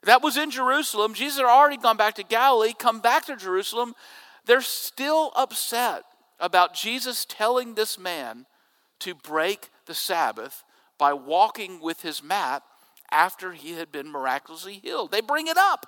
That 0.04 0.22
was 0.22 0.36
in 0.36 0.50
Jerusalem. 0.50 1.12
Jesus 1.12 1.38
had 1.38 1.46
already 1.46 1.76
gone 1.76 1.98
back 1.98 2.14
to 2.14 2.22
Galilee, 2.22 2.72
come 2.78 3.00
back 3.00 3.26
to 3.26 3.36
Jerusalem. 3.36 3.94
They're 4.50 4.60
still 4.62 5.30
upset 5.36 6.02
about 6.40 6.74
Jesus 6.74 7.24
telling 7.24 7.76
this 7.76 7.96
man 7.96 8.46
to 8.98 9.14
break 9.14 9.68
the 9.86 9.94
Sabbath 9.94 10.64
by 10.98 11.12
walking 11.12 11.80
with 11.80 12.02
his 12.02 12.20
mat 12.20 12.64
after 13.12 13.52
he 13.52 13.74
had 13.74 13.92
been 13.92 14.10
miraculously 14.10 14.80
healed. 14.82 15.12
They 15.12 15.20
bring 15.20 15.46
it 15.46 15.56
up. 15.56 15.86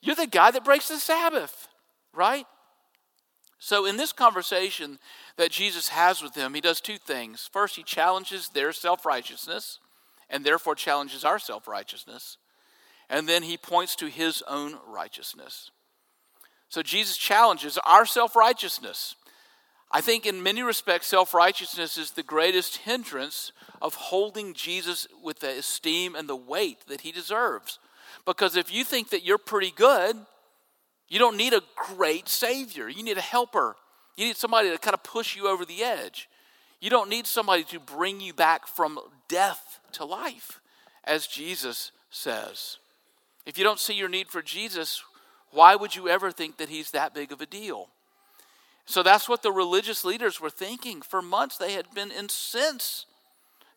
You're 0.00 0.16
the 0.16 0.26
guy 0.26 0.50
that 0.50 0.64
breaks 0.64 0.88
the 0.88 0.96
Sabbath, 0.96 1.68
right? 2.14 2.46
So, 3.58 3.84
in 3.84 3.98
this 3.98 4.14
conversation 4.14 4.98
that 5.36 5.50
Jesus 5.50 5.88
has 5.88 6.22
with 6.22 6.32
them, 6.32 6.54
he 6.54 6.62
does 6.62 6.80
two 6.80 6.96
things. 6.96 7.50
First, 7.52 7.76
he 7.76 7.82
challenges 7.82 8.48
their 8.48 8.72
self 8.72 9.04
righteousness 9.04 9.78
and 10.30 10.42
therefore 10.42 10.74
challenges 10.74 11.22
our 11.22 11.38
self 11.38 11.68
righteousness. 11.68 12.38
And 13.10 13.28
then 13.28 13.42
he 13.42 13.58
points 13.58 13.94
to 13.96 14.06
his 14.06 14.42
own 14.48 14.78
righteousness. 14.88 15.70
So, 16.72 16.82
Jesus 16.82 17.18
challenges 17.18 17.76
our 17.84 18.06
self 18.06 18.34
righteousness. 18.34 19.14
I 19.90 20.00
think 20.00 20.24
in 20.24 20.42
many 20.42 20.62
respects, 20.62 21.06
self 21.06 21.34
righteousness 21.34 21.98
is 21.98 22.12
the 22.12 22.22
greatest 22.22 22.78
hindrance 22.78 23.52
of 23.82 23.94
holding 23.94 24.54
Jesus 24.54 25.06
with 25.22 25.40
the 25.40 25.50
esteem 25.50 26.14
and 26.14 26.26
the 26.26 26.34
weight 26.34 26.78
that 26.88 27.02
he 27.02 27.12
deserves. 27.12 27.78
Because 28.24 28.56
if 28.56 28.72
you 28.72 28.84
think 28.84 29.10
that 29.10 29.22
you're 29.22 29.36
pretty 29.36 29.70
good, 29.70 30.16
you 31.10 31.18
don't 31.18 31.36
need 31.36 31.52
a 31.52 31.60
great 31.76 32.26
Savior. 32.26 32.88
You 32.88 33.02
need 33.02 33.18
a 33.18 33.20
helper. 33.20 33.76
You 34.16 34.24
need 34.24 34.38
somebody 34.38 34.70
to 34.70 34.78
kind 34.78 34.94
of 34.94 35.02
push 35.02 35.36
you 35.36 35.48
over 35.48 35.66
the 35.66 35.82
edge. 35.82 36.26
You 36.80 36.88
don't 36.88 37.10
need 37.10 37.26
somebody 37.26 37.64
to 37.64 37.80
bring 37.80 38.18
you 38.18 38.32
back 38.32 38.66
from 38.66 38.98
death 39.28 39.78
to 39.92 40.06
life, 40.06 40.62
as 41.04 41.26
Jesus 41.26 41.92
says. 42.08 42.78
If 43.44 43.58
you 43.58 43.64
don't 43.64 43.78
see 43.78 43.92
your 43.92 44.08
need 44.08 44.28
for 44.28 44.40
Jesus, 44.40 45.02
why 45.52 45.76
would 45.76 45.94
you 45.94 46.08
ever 46.08 46.30
think 46.30 46.56
that 46.56 46.68
he's 46.68 46.90
that 46.90 47.14
big 47.14 47.30
of 47.30 47.40
a 47.40 47.46
deal? 47.46 47.88
So 48.84 49.02
that's 49.02 49.28
what 49.28 49.42
the 49.42 49.52
religious 49.52 50.04
leaders 50.04 50.40
were 50.40 50.50
thinking. 50.50 51.02
For 51.02 51.22
months, 51.22 51.56
they 51.56 51.74
had 51.74 51.92
been 51.94 52.10
incensed 52.10 53.06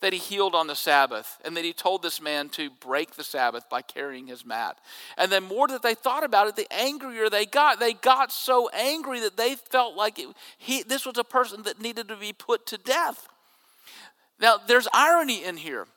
that 0.01 0.13
he 0.13 0.19
healed 0.19 0.55
on 0.55 0.67
the 0.67 0.75
Sabbath 0.75 1.39
and 1.45 1.55
that 1.55 1.63
he 1.63 1.73
told 1.73 2.01
this 2.01 2.21
man 2.21 2.49
to 2.49 2.69
break 2.69 3.15
the 3.15 3.23
Sabbath 3.23 3.69
by 3.69 3.81
carrying 3.81 4.27
his 4.27 4.45
mat. 4.45 4.77
And 5.17 5.31
then, 5.31 5.43
more 5.43 5.67
that 5.67 5.83
they 5.83 5.95
thought 5.95 6.23
about 6.23 6.47
it, 6.47 6.55
the 6.55 6.67
angrier 6.71 7.29
they 7.29 7.45
got. 7.45 7.79
They 7.79 7.93
got 7.93 8.31
so 8.31 8.69
angry 8.69 9.19
that 9.21 9.37
they 9.37 9.55
felt 9.55 9.95
like 9.95 10.19
it, 10.19 10.27
he, 10.57 10.83
this 10.83 11.05
was 11.05 11.17
a 11.17 11.23
person 11.23 11.63
that 11.63 11.81
needed 11.81 12.07
to 12.09 12.15
be 12.15 12.33
put 12.33 12.65
to 12.67 12.77
death. 12.77 13.27
Now, 14.39 14.57
there's 14.67 14.87
irony 14.93 15.43
in 15.43 15.57
here. 15.57 15.87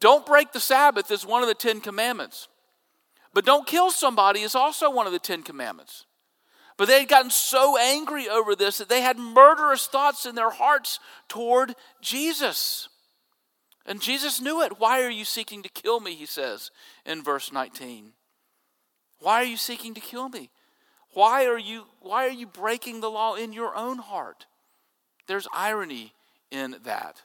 Don't 0.00 0.26
break 0.26 0.52
the 0.52 0.60
Sabbath 0.60 1.10
is 1.10 1.24
one 1.24 1.42
of 1.42 1.48
the 1.48 1.54
Ten 1.54 1.80
Commandments, 1.80 2.48
but 3.36 3.44
don't 3.44 3.66
kill 3.66 3.90
somebody 3.90 4.40
is 4.40 4.54
also 4.54 4.90
one 4.90 5.06
of 5.06 5.12
the 5.12 5.18
Ten 5.18 5.42
Commandments. 5.42 6.06
But 6.78 6.88
they 6.88 7.00
had 7.00 7.08
gotten 7.08 7.28
so 7.28 7.76
angry 7.76 8.30
over 8.30 8.56
this 8.56 8.78
that 8.78 8.88
they 8.88 9.02
had 9.02 9.18
murderous 9.18 9.86
thoughts 9.86 10.24
in 10.24 10.34
their 10.34 10.48
hearts 10.48 11.00
toward 11.28 11.74
Jesus. 12.00 12.88
And 13.84 14.00
Jesus 14.00 14.40
knew 14.40 14.62
it. 14.62 14.80
Why 14.80 15.02
are 15.02 15.10
you 15.10 15.26
seeking 15.26 15.62
to 15.64 15.68
kill 15.68 16.00
me? 16.00 16.14
He 16.14 16.24
says 16.24 16.70
in 17.04 17.22
verse 17.22 17.52
19. 17.52 18.12
Why 19.20 19.42
are 19.42 19.46
you 19.46 19.58
seeking 19.58 19.92
to 19.92 20.00
kill 20.00 20.30
me? 20.30 20.48
Why 21.12 21.44
are 21.44 21.58
you, 21.58 21.88
why 22.00 22.24
are 22.26 22.30
you 22.30 22.46
breaking 22.46 23.02
the 23.02 23.10
law 23.10 23.34
in 23.34 23.52
your 23.52 23.76
own 23.76 23.98
heart? 23.98 24.46
There's 25.26 25.46
irony 25.52 26.14
in 26.50 26.76
that. 26.84 27.20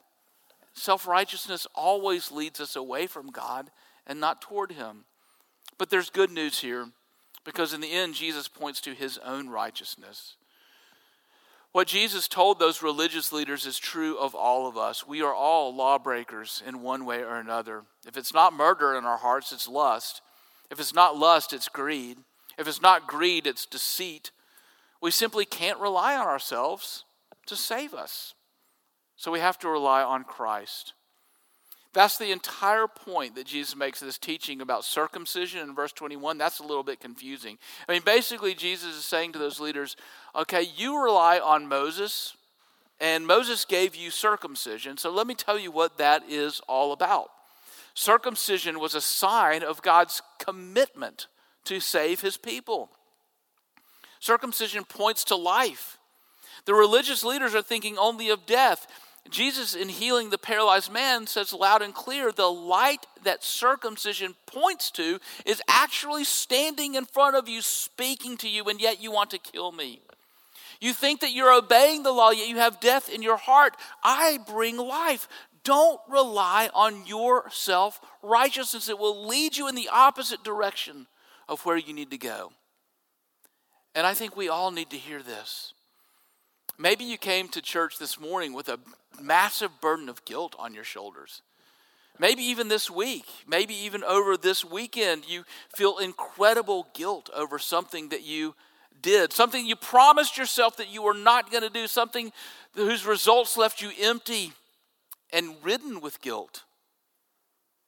Self 0.74 1.08
righteousness 1.08 1.67
always 1.74 2.34
leads 2.34 2.60
us 2.60 2.76
away 2.76 3.08
from 3.08 3.32
God 3.32 3.71
and 4.06 4.19
not 4.19 4.41
toward 4.41 4.74
Him. 4.74 5.06
But 5.77 5.89
there's 5.89 6.10
good 6.10 6.31
news 6.31 6.60
here. 6.60 6.88
Because 7.43 7.73
in 7.73 7.81
the 7.81 7.91
end, 7.91 8.13
Jesus 8.13 8.47
points 8.47 8.81
to 8.81 8.93
his 8.93 9.17
own 9.19 9.49
righteousness. 9.49 10.36
What 11.71 11.88
Jesus 11.88 12.27
told 12.27 12.60
those 12.60 12.84
religious 12.84 13.31
leaders 13.31 13.65
is 13.65 13.79
true 13.79 14.17
of 14.17 14.36
all 14.36 14.67
of 14.67 14.77
us. 14.77 15.07
We 15.07 15.21
are 15.21 15.34
all 15.34 15.73
lawbreakers 15.73 16.62
in 16.67 16.81
one 16.81 17.05
way 17.05 17.21
or 17.23 17.38
another. 17.38 17.84
If 18.05 18.17
it's 18.17 18.34
not 18.34 18.53
murder 18.53 18.93
in 18.95 19.05
our 19.05 19.17
hearts, 19.17 19.51
it's 19.51 19.69
lust. 19.69 20.21
If 20.69 20.79
it's 20.79 20.93
not 20.93 21.17
lust, 21.17 21.53
it's 21.53 21.69
greed. 21.69 22.17
If 22.57 22.67
it's 22.67 22.81
not 22.81 23.07
greed, 23.07 23.47
it's 23.47 23.65
deceit. 23.65 24.31
We 25.01 25.12
simply 25.12 25.45
can't 25.45 25.79
rely 25.79 26.15
on 26.15 26.27
ourselves 26.27 27.05
to 27.47 27.55
save 27.55 27.93
us. 27.93 28.34
So 29.15 29.31
we 29.31 29.39
have 29.39 29.57
to 29.60 29.69
rely 29.69 30.03
on 30.03 30.25
Christ. 30.25 30.93
That's 31.93 32.17
the 32.17 32.32
entire 32.32 32.88
point 32.88 33.36
that 33.36 33.47
Jesus 33.47 33.75
makes 33.75 34.01
of 34.01 34.08
this 34.08 34.17
teaching 34.17 34.62
about 34.62 34.86
circumcision 34.86 35.60
in 35.60 35.75
verse 35.75 35.91
21. 35.91 36.38
That's 36.38 36.60
a 36.60 36.63
little 36.63 36.84
bit 36.84 37.01
confusing. 37.01 37.58
I 37.88 37.91
mean, 37.91 38.01
basically, 38.06 38.54
Jesus 38.54 38.95
is 38.95 39.06
saying 39.06 39.34
to 39.34 39.39
those 39.39 39.60
leaders, 39.60 39.97
okay, 40.34 40.65
you 40.77 41.04
rely 41.04 41.39
on 41.39 41.67
Moses, 41.67 42.38
and 43.01 43.27
Moses 43.27 43.65
gave 43.65 43.95
you 43.95 44.10
circumcision. 44.10 44.95
So 44.97 45.12
let 45.12 45.27
me 45.27 45.36
tell 45.36 45.60
you 45.60 45.71
what 45.71 45.97
that 45.97 46.23
is 46.30 46.62
all 46.67 46.93
about. 46.93 47.30
Circumcision 47.93 48.80
was 48.80 48.95
a 48.95 49.01
sign 49.01 49.63
of 49.63 49.82
God's 49.82 50.21
commitment 50.39 51.27
to 51.65 51.82
save 51.82 52.21
his 52.21 52.38
people. 52.38 52.89
Circumcision 54.21 54.86
points 54.86 55.25
to 55.25 55.36
life. 55.36 55.97
The 56.65 56.73
religious 56.73 57.23
leaders 57.23 57.56
are 57.56 57.62
thinking 57.62 57.97
only 57.97 58.30
of 58.30 58.45
death. 58.45 58.88
Jesus, 59.29 59.75
in 59.75 59.89
healing 59.89 60.29
the 60.29 60.38
paralyzed 60.38 60.91
man, 60.91 61.27
says 61.27 61.53
loud 61.53 61.81
and 61.81 61.93
clear 61.93 62.31
the 62.31 62.51
light 62.51 63.05
that 63.23 63.43
circumcision 63.43 64.36
points 64.45 64.91
to 64.91 65.19
is 65.45 65.62
actually 65.67 66.23
standing 66.23 66.95
in 66.95 67.05
front 67.05 67.36
of 67.36 67.47
you, 67.47 67.62
speaking 67.62 68.36
to 68.38 68.49
you, 68.49 68.65
and 68.65 68.81
yet 68.81 69.01
you 69.01 69.12
want 69.12 69.29
to 69.31 69.38
kill 69.38 69.71
me. 69.71 70.01
You 70.81 70.93
think 70.93 71.21
that 71.21 71.31
you're 71.31 71.53
obeying 71.53 72.01
the 72.01 72.12
law, 72.12 72.31
yet 72.31 72.49
you 72.49 72.57
have 72.57 72.79
death 72.79 73.10
in 73.10 73.21
your 73.21 73.38
heart. 73.38 73.77
I 74.03 74.39
bring 74.47 74.77
life. 74.77 75.27
Don't 75.63 76.01
rely 76.10 76.69
on 76.73 77.05
your 77.05 77.49
self 77.51 78.01
righteousness, 78.23 78.89
it 78.89 78.97
will 78.97 79.27
lead 79.27 79.55
you 79.55 79.67
in 79.67 79.75
the 79.75 79.89
opposite 79.91 80.43
direction 80.43 81.05
of 81.47 81.63
where 81.65 81.77
you 81.77 81.93
need 81.93 82.10
to 82.12 82.17
go. 82.17 82.51
And 83.93 84.07
I 84.07 84.13
think 84.13 84.36
we 84.36 84.49
all 84.49 84.71
need 84.71 84.89
to 84.89 84.97
hear 84.97 85.21
this. 85.21 85.73
Maybe 86.82 87.04
you 87.04 87.20
came 87.20 87.48
to 87.50 87.62
church 87.62 88.00
this 88.00 88.20
morning 88.20 88.54
with 88.54 88.67
a 88.67 88.80
massive 89.22 89.70
burden 89.82 90.10
of 90.10 90.26
guilt 90.26 90.56
on 90.58 90.74
your 90.74 90.84
shoulders. 90.84 91.44
Maybe 92.17 92.41
even 92.41 92.70
this 92.70 92.89
week, 92.89 93.26
maybe 93.48 93.76
even 93.76 94.04
over 94.04 94.36
this 94.36 94.65
weekend, 94.65 95.30
you 95.30 95.44
feel 95.76 96.00
incredible 96.00 96.88
guilt 96.96 97.30
over 97.36 97.60
something 97.60 98.10
that 98.10 98.24
you 98.24 98.56
did, 99.00 99.32
something 99.32 99.63
you 99.63 99.76
promised 99.76 100.39
yourself 100.39 100.78
that 100.78 100.91
you 100.91 101.04
were 101.04 101.13
not 101.13 101.52
going 101.52 101.62
to 101.62 101.70
do, 101.70 101.86
something 101.86 102.32
whose 102.74 103.06
results 103.06 103.58
left 103.58 103.84
you 103.84 103.91
empty 104.02 104.52
and 105.32 105.54
ridden 105.62 106.02
with 106.02 106.20
guilt. 106.20 106.63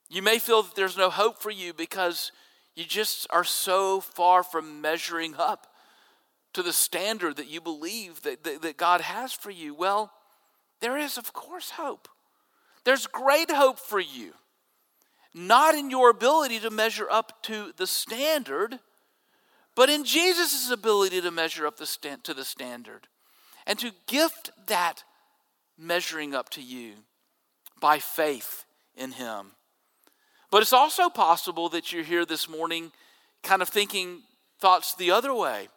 You 0.07 0.21
may 0.21 0.37
feel 0.37 0.61
that 0.61 0.75
there's 0.75 0.97
no 0.97 1.09
hope 1.09 1.41
for 1.41 1.49
you 1.49 1.73
because 1.73 2.31
you 2.75 2.83
just 2.83 3.25
are 3.31 3.43
so 3.43 4.01
far 4.01 4.43
from 4.43 4.81
measuring 4.81 5.33
up 5.35 5.72
to 6.53 6.63
the 6.63 6.73
standard 6.73 7.37
that 7.37 7.49
you 7.49 7.61
believe 7.61 8.21
that, 8.21 8.43
that, 8.43 8.61
that, 8.61 8.77
God 8.77 9.01
has 9.01 9.33
for 9.33 9.51
you? 9.51 9.73
Well, 9.73 10.11
there 10.79 10.97
is, 10.97 11.17
of 11.17 11.33
course, 11.33 11.71
hope. 11.71 12.07
There's 12.83 13.07
great 13.07 13.49
hope 13.49 13.79
for 13.79 13.99
you. 13.99 14.33
Not 15.33 15.75
in 15.75 15.89
your 15.89 16.09
ability 16.09 16.59
to 16.59 16.69
measure 16.69 17.07
up 17.09 17.41
to 17.43 17.71
the 17.77 17.87
standard, 17.87 18.79
but 19.75 19.89
in 19.89 20.03
Jesus' 20.03 20.69
ability 20.69 21.21
to 21.21 21.31
measure 21.31 21.65
up 21.65 21.77
the 21.77 21.87
stand, 21.87 22.23
to 22.25 22.33
the 22.33 22.45
standard 22.45 23.07
and 23.65 23.79
to 23.79 23.91
gift 24.07 24.51
that 24.67 25.03
measuring 25.77 26.35
up 26.35 26.49
to 26.49 26.61
you 26.61 26.93
by 27.79 27.99
faith 27.99 28.65
in 28.95 29.11
Him. 29.11 29.53
But 30.51 30.61
it's 30.61 30.73
also 30.73 31.09
possible 31.09 31.69
that 31.69 31.91
you're 31.91 32.03
here 32.03 32.25
this 32.25 32.47
morning 32.47 32.91
kind 33.41 33.61
of 33.61 33.69
thinking 33.69 34.21
thoughts 34.59 34.93
the 34.95 35.11
other 35.11 35.33
way. 35.33 35.67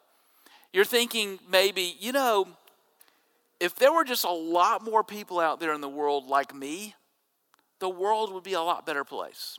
You're 0.73 0.85
thinking 0.85 1.39
maybe, 1.49 1.97
you 1.99 2.13
know, 2.13 2.49
if 3.61 3.75
there 3.77 3.93
were 3.93 4.05
just 4.05 4.25
a 4.25 4.31
lot 4.31 4.85
more 4.85 5.03
people 5.03 5.41
out 5.41 5.61
there 5.61 5.73
in 5.73 5.81
the 5.81 5.89
world 5.89 6.27
like 6.27 6.55
me, 6.55 6.95
the 7.79 7.89
world 7.89 8.33
would 8.33 8.45
be 8.45 8.53
a 8.53 8.61
lot 8.61 8.87
better 8.87 9.05
place. 9.05 9.59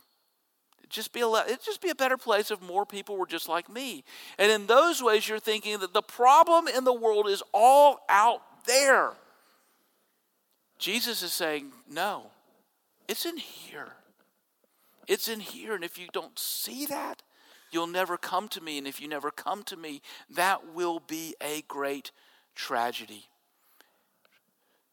It'd 0.80 0.90
just 0.90 1.12
be 1.12 1.20
a 1.20 1.28
lot, 1.28 1.48
it'd 1.48 1.64
just 1.64 1.80
be 1.80 1.90
a 1.90 1.94
better 1.94 2.16
place 2.16 2.50
if 2.50 2.60
more 2.62 2.86
people 2.86 3.16
were 3.16 3.26
just 3.26 3.48
like 3.48 3.68
me. 3.68 4.04
And 4.38 4.50
in 4.50 4.66
those 4.66 5.02
ways 5.02 5.28
you're 5.28 5.40
thinking 5.40 5.78
that 5.80 5.92
the 5.92 6.02
problem 6.02 6.68
in 6.68 6.84
the 6.84 6.92
world 6.92 7.28
is 7.28 7.42
all 7.52 8.00
out 8.08 8.42
there. 8.66 9.12
Jesus 10.78 11.22
is 11.22 11.32
saying, 11.32 11.72
"No. 11.88 12.30
It's 13.08 13.24
in 13.24 13.38
here. 13.38 13.94
It's 15.08 15.28
in 15.28 15.40
here 15.40 15.74
and 15.74 15.82
if 15.82 15.98
you 15.98 16.08
don't 16.12 16.38
see 16.38 16.86
that, 16.86 17.22
you'll 17.70 17.86
never 17.86 18.16
come 18.16 18.48
to 18.48 18.60
me 18.60 18.78
and 18.78 18.86
if 18.86 19.00
you 19.00 19.08
never 19.08 19.30
come 19.30 19.62
to 19.64 19.76
me, 19.76 20.02
that 20.30 20.74
will 20.74 21.00
be 21.00 21.34
a 21.40 21.62
great 21.62 22.10
tragedy." 22.54 23.28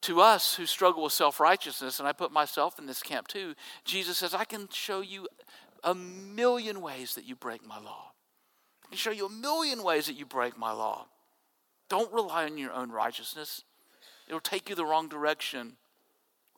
to 0.06 0.20
us 0.20 0.54
who 0.54 0.66
struggle 0.66 1.02
with 1.02 1.12
self 1.12 1.40
righteousness, 1.40 1.98
and 1.98 2.06
I 2.06 2.12
put 2.12 2.30
myself 2.30 2.78
in 2.78 2.86
this 2.86 3.02
camp 3.02 3.26
too, 3.26 3.54
Jesus 3.84 4.18
says, 4.18 4.34
I 4.34 4.44
can 4.44 4.68
show 4.70 5.00
you 5.00 5.26
a 5.82 5.94
million 5.96 6.80
ways 6.80 7.16
that 7.16 7.24
you 7.24 7.34
break 7.34 7.66
my 7.66 7.78
law. 7.80 8.12
I 8.84 8.88
can 8.90 8.98
show 8.98 9.10
you 9.10 9.26
a 9.26 9.30
million 9.30 9.82
ways 9.82 10.06
that 10.06 10.14
you 10.14 10.24
break 10.24 10.56
my 10.56 10.70
law. 10.70 11.06
Don't 11.88 12.12
rely 12.12 12.44
on 12.44 12.56
your 12.56 12.72
own 12.72 12.90
righteousness, 12.90 13.62
it 14.28 14.32
will 14.32 14.40
take 14.40 14.68
you 14.68 14.74
the 14.74 14.86
wrong 14.86 15.08
direction. 15.08 15.76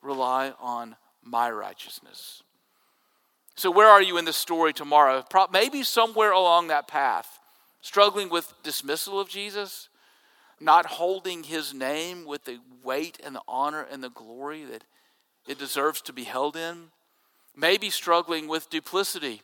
Rely 0.01 0.53
on 0.59 0.95
my 1.21 1.51
righteousness. 1.51 2.41
So, 3.59 3.69
where 3.69 3.89
are 3.89 4.01
you 4.01 4.17
in 4.17 4.23
the 4.23 4.31
story 4.31 4.71
tomorrow? 4.71 5.21
Maybe 5.51 5.83
somewhere 5.83 6.31
along 6.31 6.69
that 6.69 6.87
path, 6.87 7.39
struggling 7.81 8.29
with 8.29 8.53
dismissal 8.63 9.19
of 9.19 9.27
Jesus, 9.27 9.89
not 10.61 10.85
holding 10.85 11.43
his 11.43 11.73
name 11.73 12.23
with 12.23 12.45
the 12.45 12.59
weight 12.85 13.19
and 13.21 13.35
the 13.35 13.41
honor 13.49 13.85
and 13.91 14.01
the 14.01 14.11
glory 14.11 14.63
that 14.63 14.85
it 15.45 15.59
deserves 15.59 16.01
to 16.03 16.13
be 16.13 16.23
held 16.23 16.55
in. 16.55 16.91
Maybe 17.53 17.89
struggling 17.89 18.47
with 18.47 18.69
duplicity, 18.69 19.41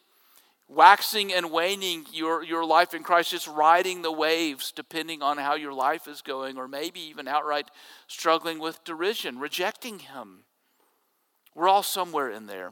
waxing 0.69 1.33
and 1.33 1.51
waning 1.51 2.05
your, 2.13 2.41
your 2.41 2.63
life 2.63 2.93
in 2.93 3.03
Christ, 3.03 3.31
just 3.31 3.49
riding 3.49 4.01
the 4.01 4.13
waves 4.13 4.71
depending 4.71 5.23
on 5.23 5.39
how 5.39 5.55
your 5.55 5.73
life 5.73 6.07
is 6.07 6.21
going, 6.21 6.57
or 6.57 6.69
maybe 6.69 7.01
even 7.01 7.27
outright 7.27 7.69
struggling 8.07 8.59
with 8.59 8.81
derision, 8.85 9.39
rejecting 9.39 9.99
him. 9.99 10.45
We're 11.53 11.67
all 11.67 11.83
somewhere 11.83 12.29
in 12.29 12.45
there. 12.47 12.71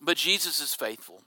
But 0.00 0.16
Jesus 0.16 0.60
is 0.60 0.74
faithful. 0.74 1.22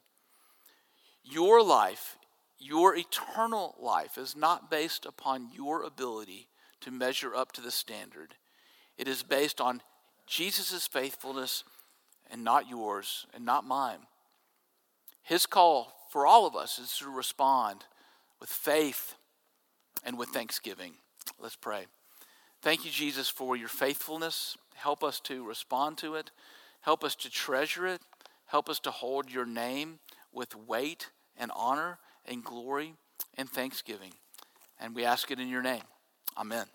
Your 1.23 1.61
life 1.63 2.17
your 2.63 2.95
eternal 2.95 3.75
life 3.79 4.19
is 4.19 4.35
not 4.35 4.69
based 4.69 5.07
upon 5.07 5.49
your 5.51 5.81
ability 5.81 6.47
to 6.81 6.91
measure 6.91 7.35
up 7.35 7.51
to 7.53 7.61
the 7.61 7.71
standard. 7.71 8.35
It 8.99 9.07
is 9.07 9.23
based 9.23 9.59
on 9.59 9.81
Jesus' 10.27 10.85
faithfulness 10.85 11.63
and 12.29 12.43
not 12.43 12.69
yours 12.69 13.25
and 13.33 13.43
not 13.43 13.65
mine. 13.65 14.05
His 15.23 15.47
call 15.47 15.91
for 16.11 16.27
all 16.27 16.45
of 16.45 16.55
us 16.55 16.77
is 16.77 16.95
to 16.99 17.09
respond 17.09 17.85
with 18.39 18.49
faith 18.49 19.15
and 20.03 20.17
with 20.17 20.29
thanksgiving. 20.29 20.93
Let's 21.39 21.55
pray. 21.55 21.87
Thank 22.61 22.85
you, 22.85 22.91
Jesus, 22.91 23.27
for 23.27 23.55
your 23.55 23.69
faithfulness. 23.69 24.55
Help 24.75 25.03
us 25.03 25.19
to 25.21 25.43
respond 25.43 25.97
to 25.99 26.13
it. 26.13 26.29
Help 26.81 27.03
us 27.03 27.15
to 27.15 27.29
treasure 27.29 27.87
it. 27.87 28.01
Help 28.51 28.67
us 28.67 28.81
to 28.81 28.91
hold 28.91 29.31
your 29.31 29.45
name 29.45 29.99
with 30.33 30.53
weight 30.55 31.09
and 31.37 31.51
honor 31.55 31.99
and 32.25 32.43
glory 32.43 32.95
and 33.37 33.49
thanksgiving. 33.49 34.11
And 34.77 34.93
we 34.93 35.05
ask 35.05 35.31
it 35.31 35.39
in 35.39 35.47
your 35.47 35.61
name. 35.61 35.83
Amen. 36.37 36.65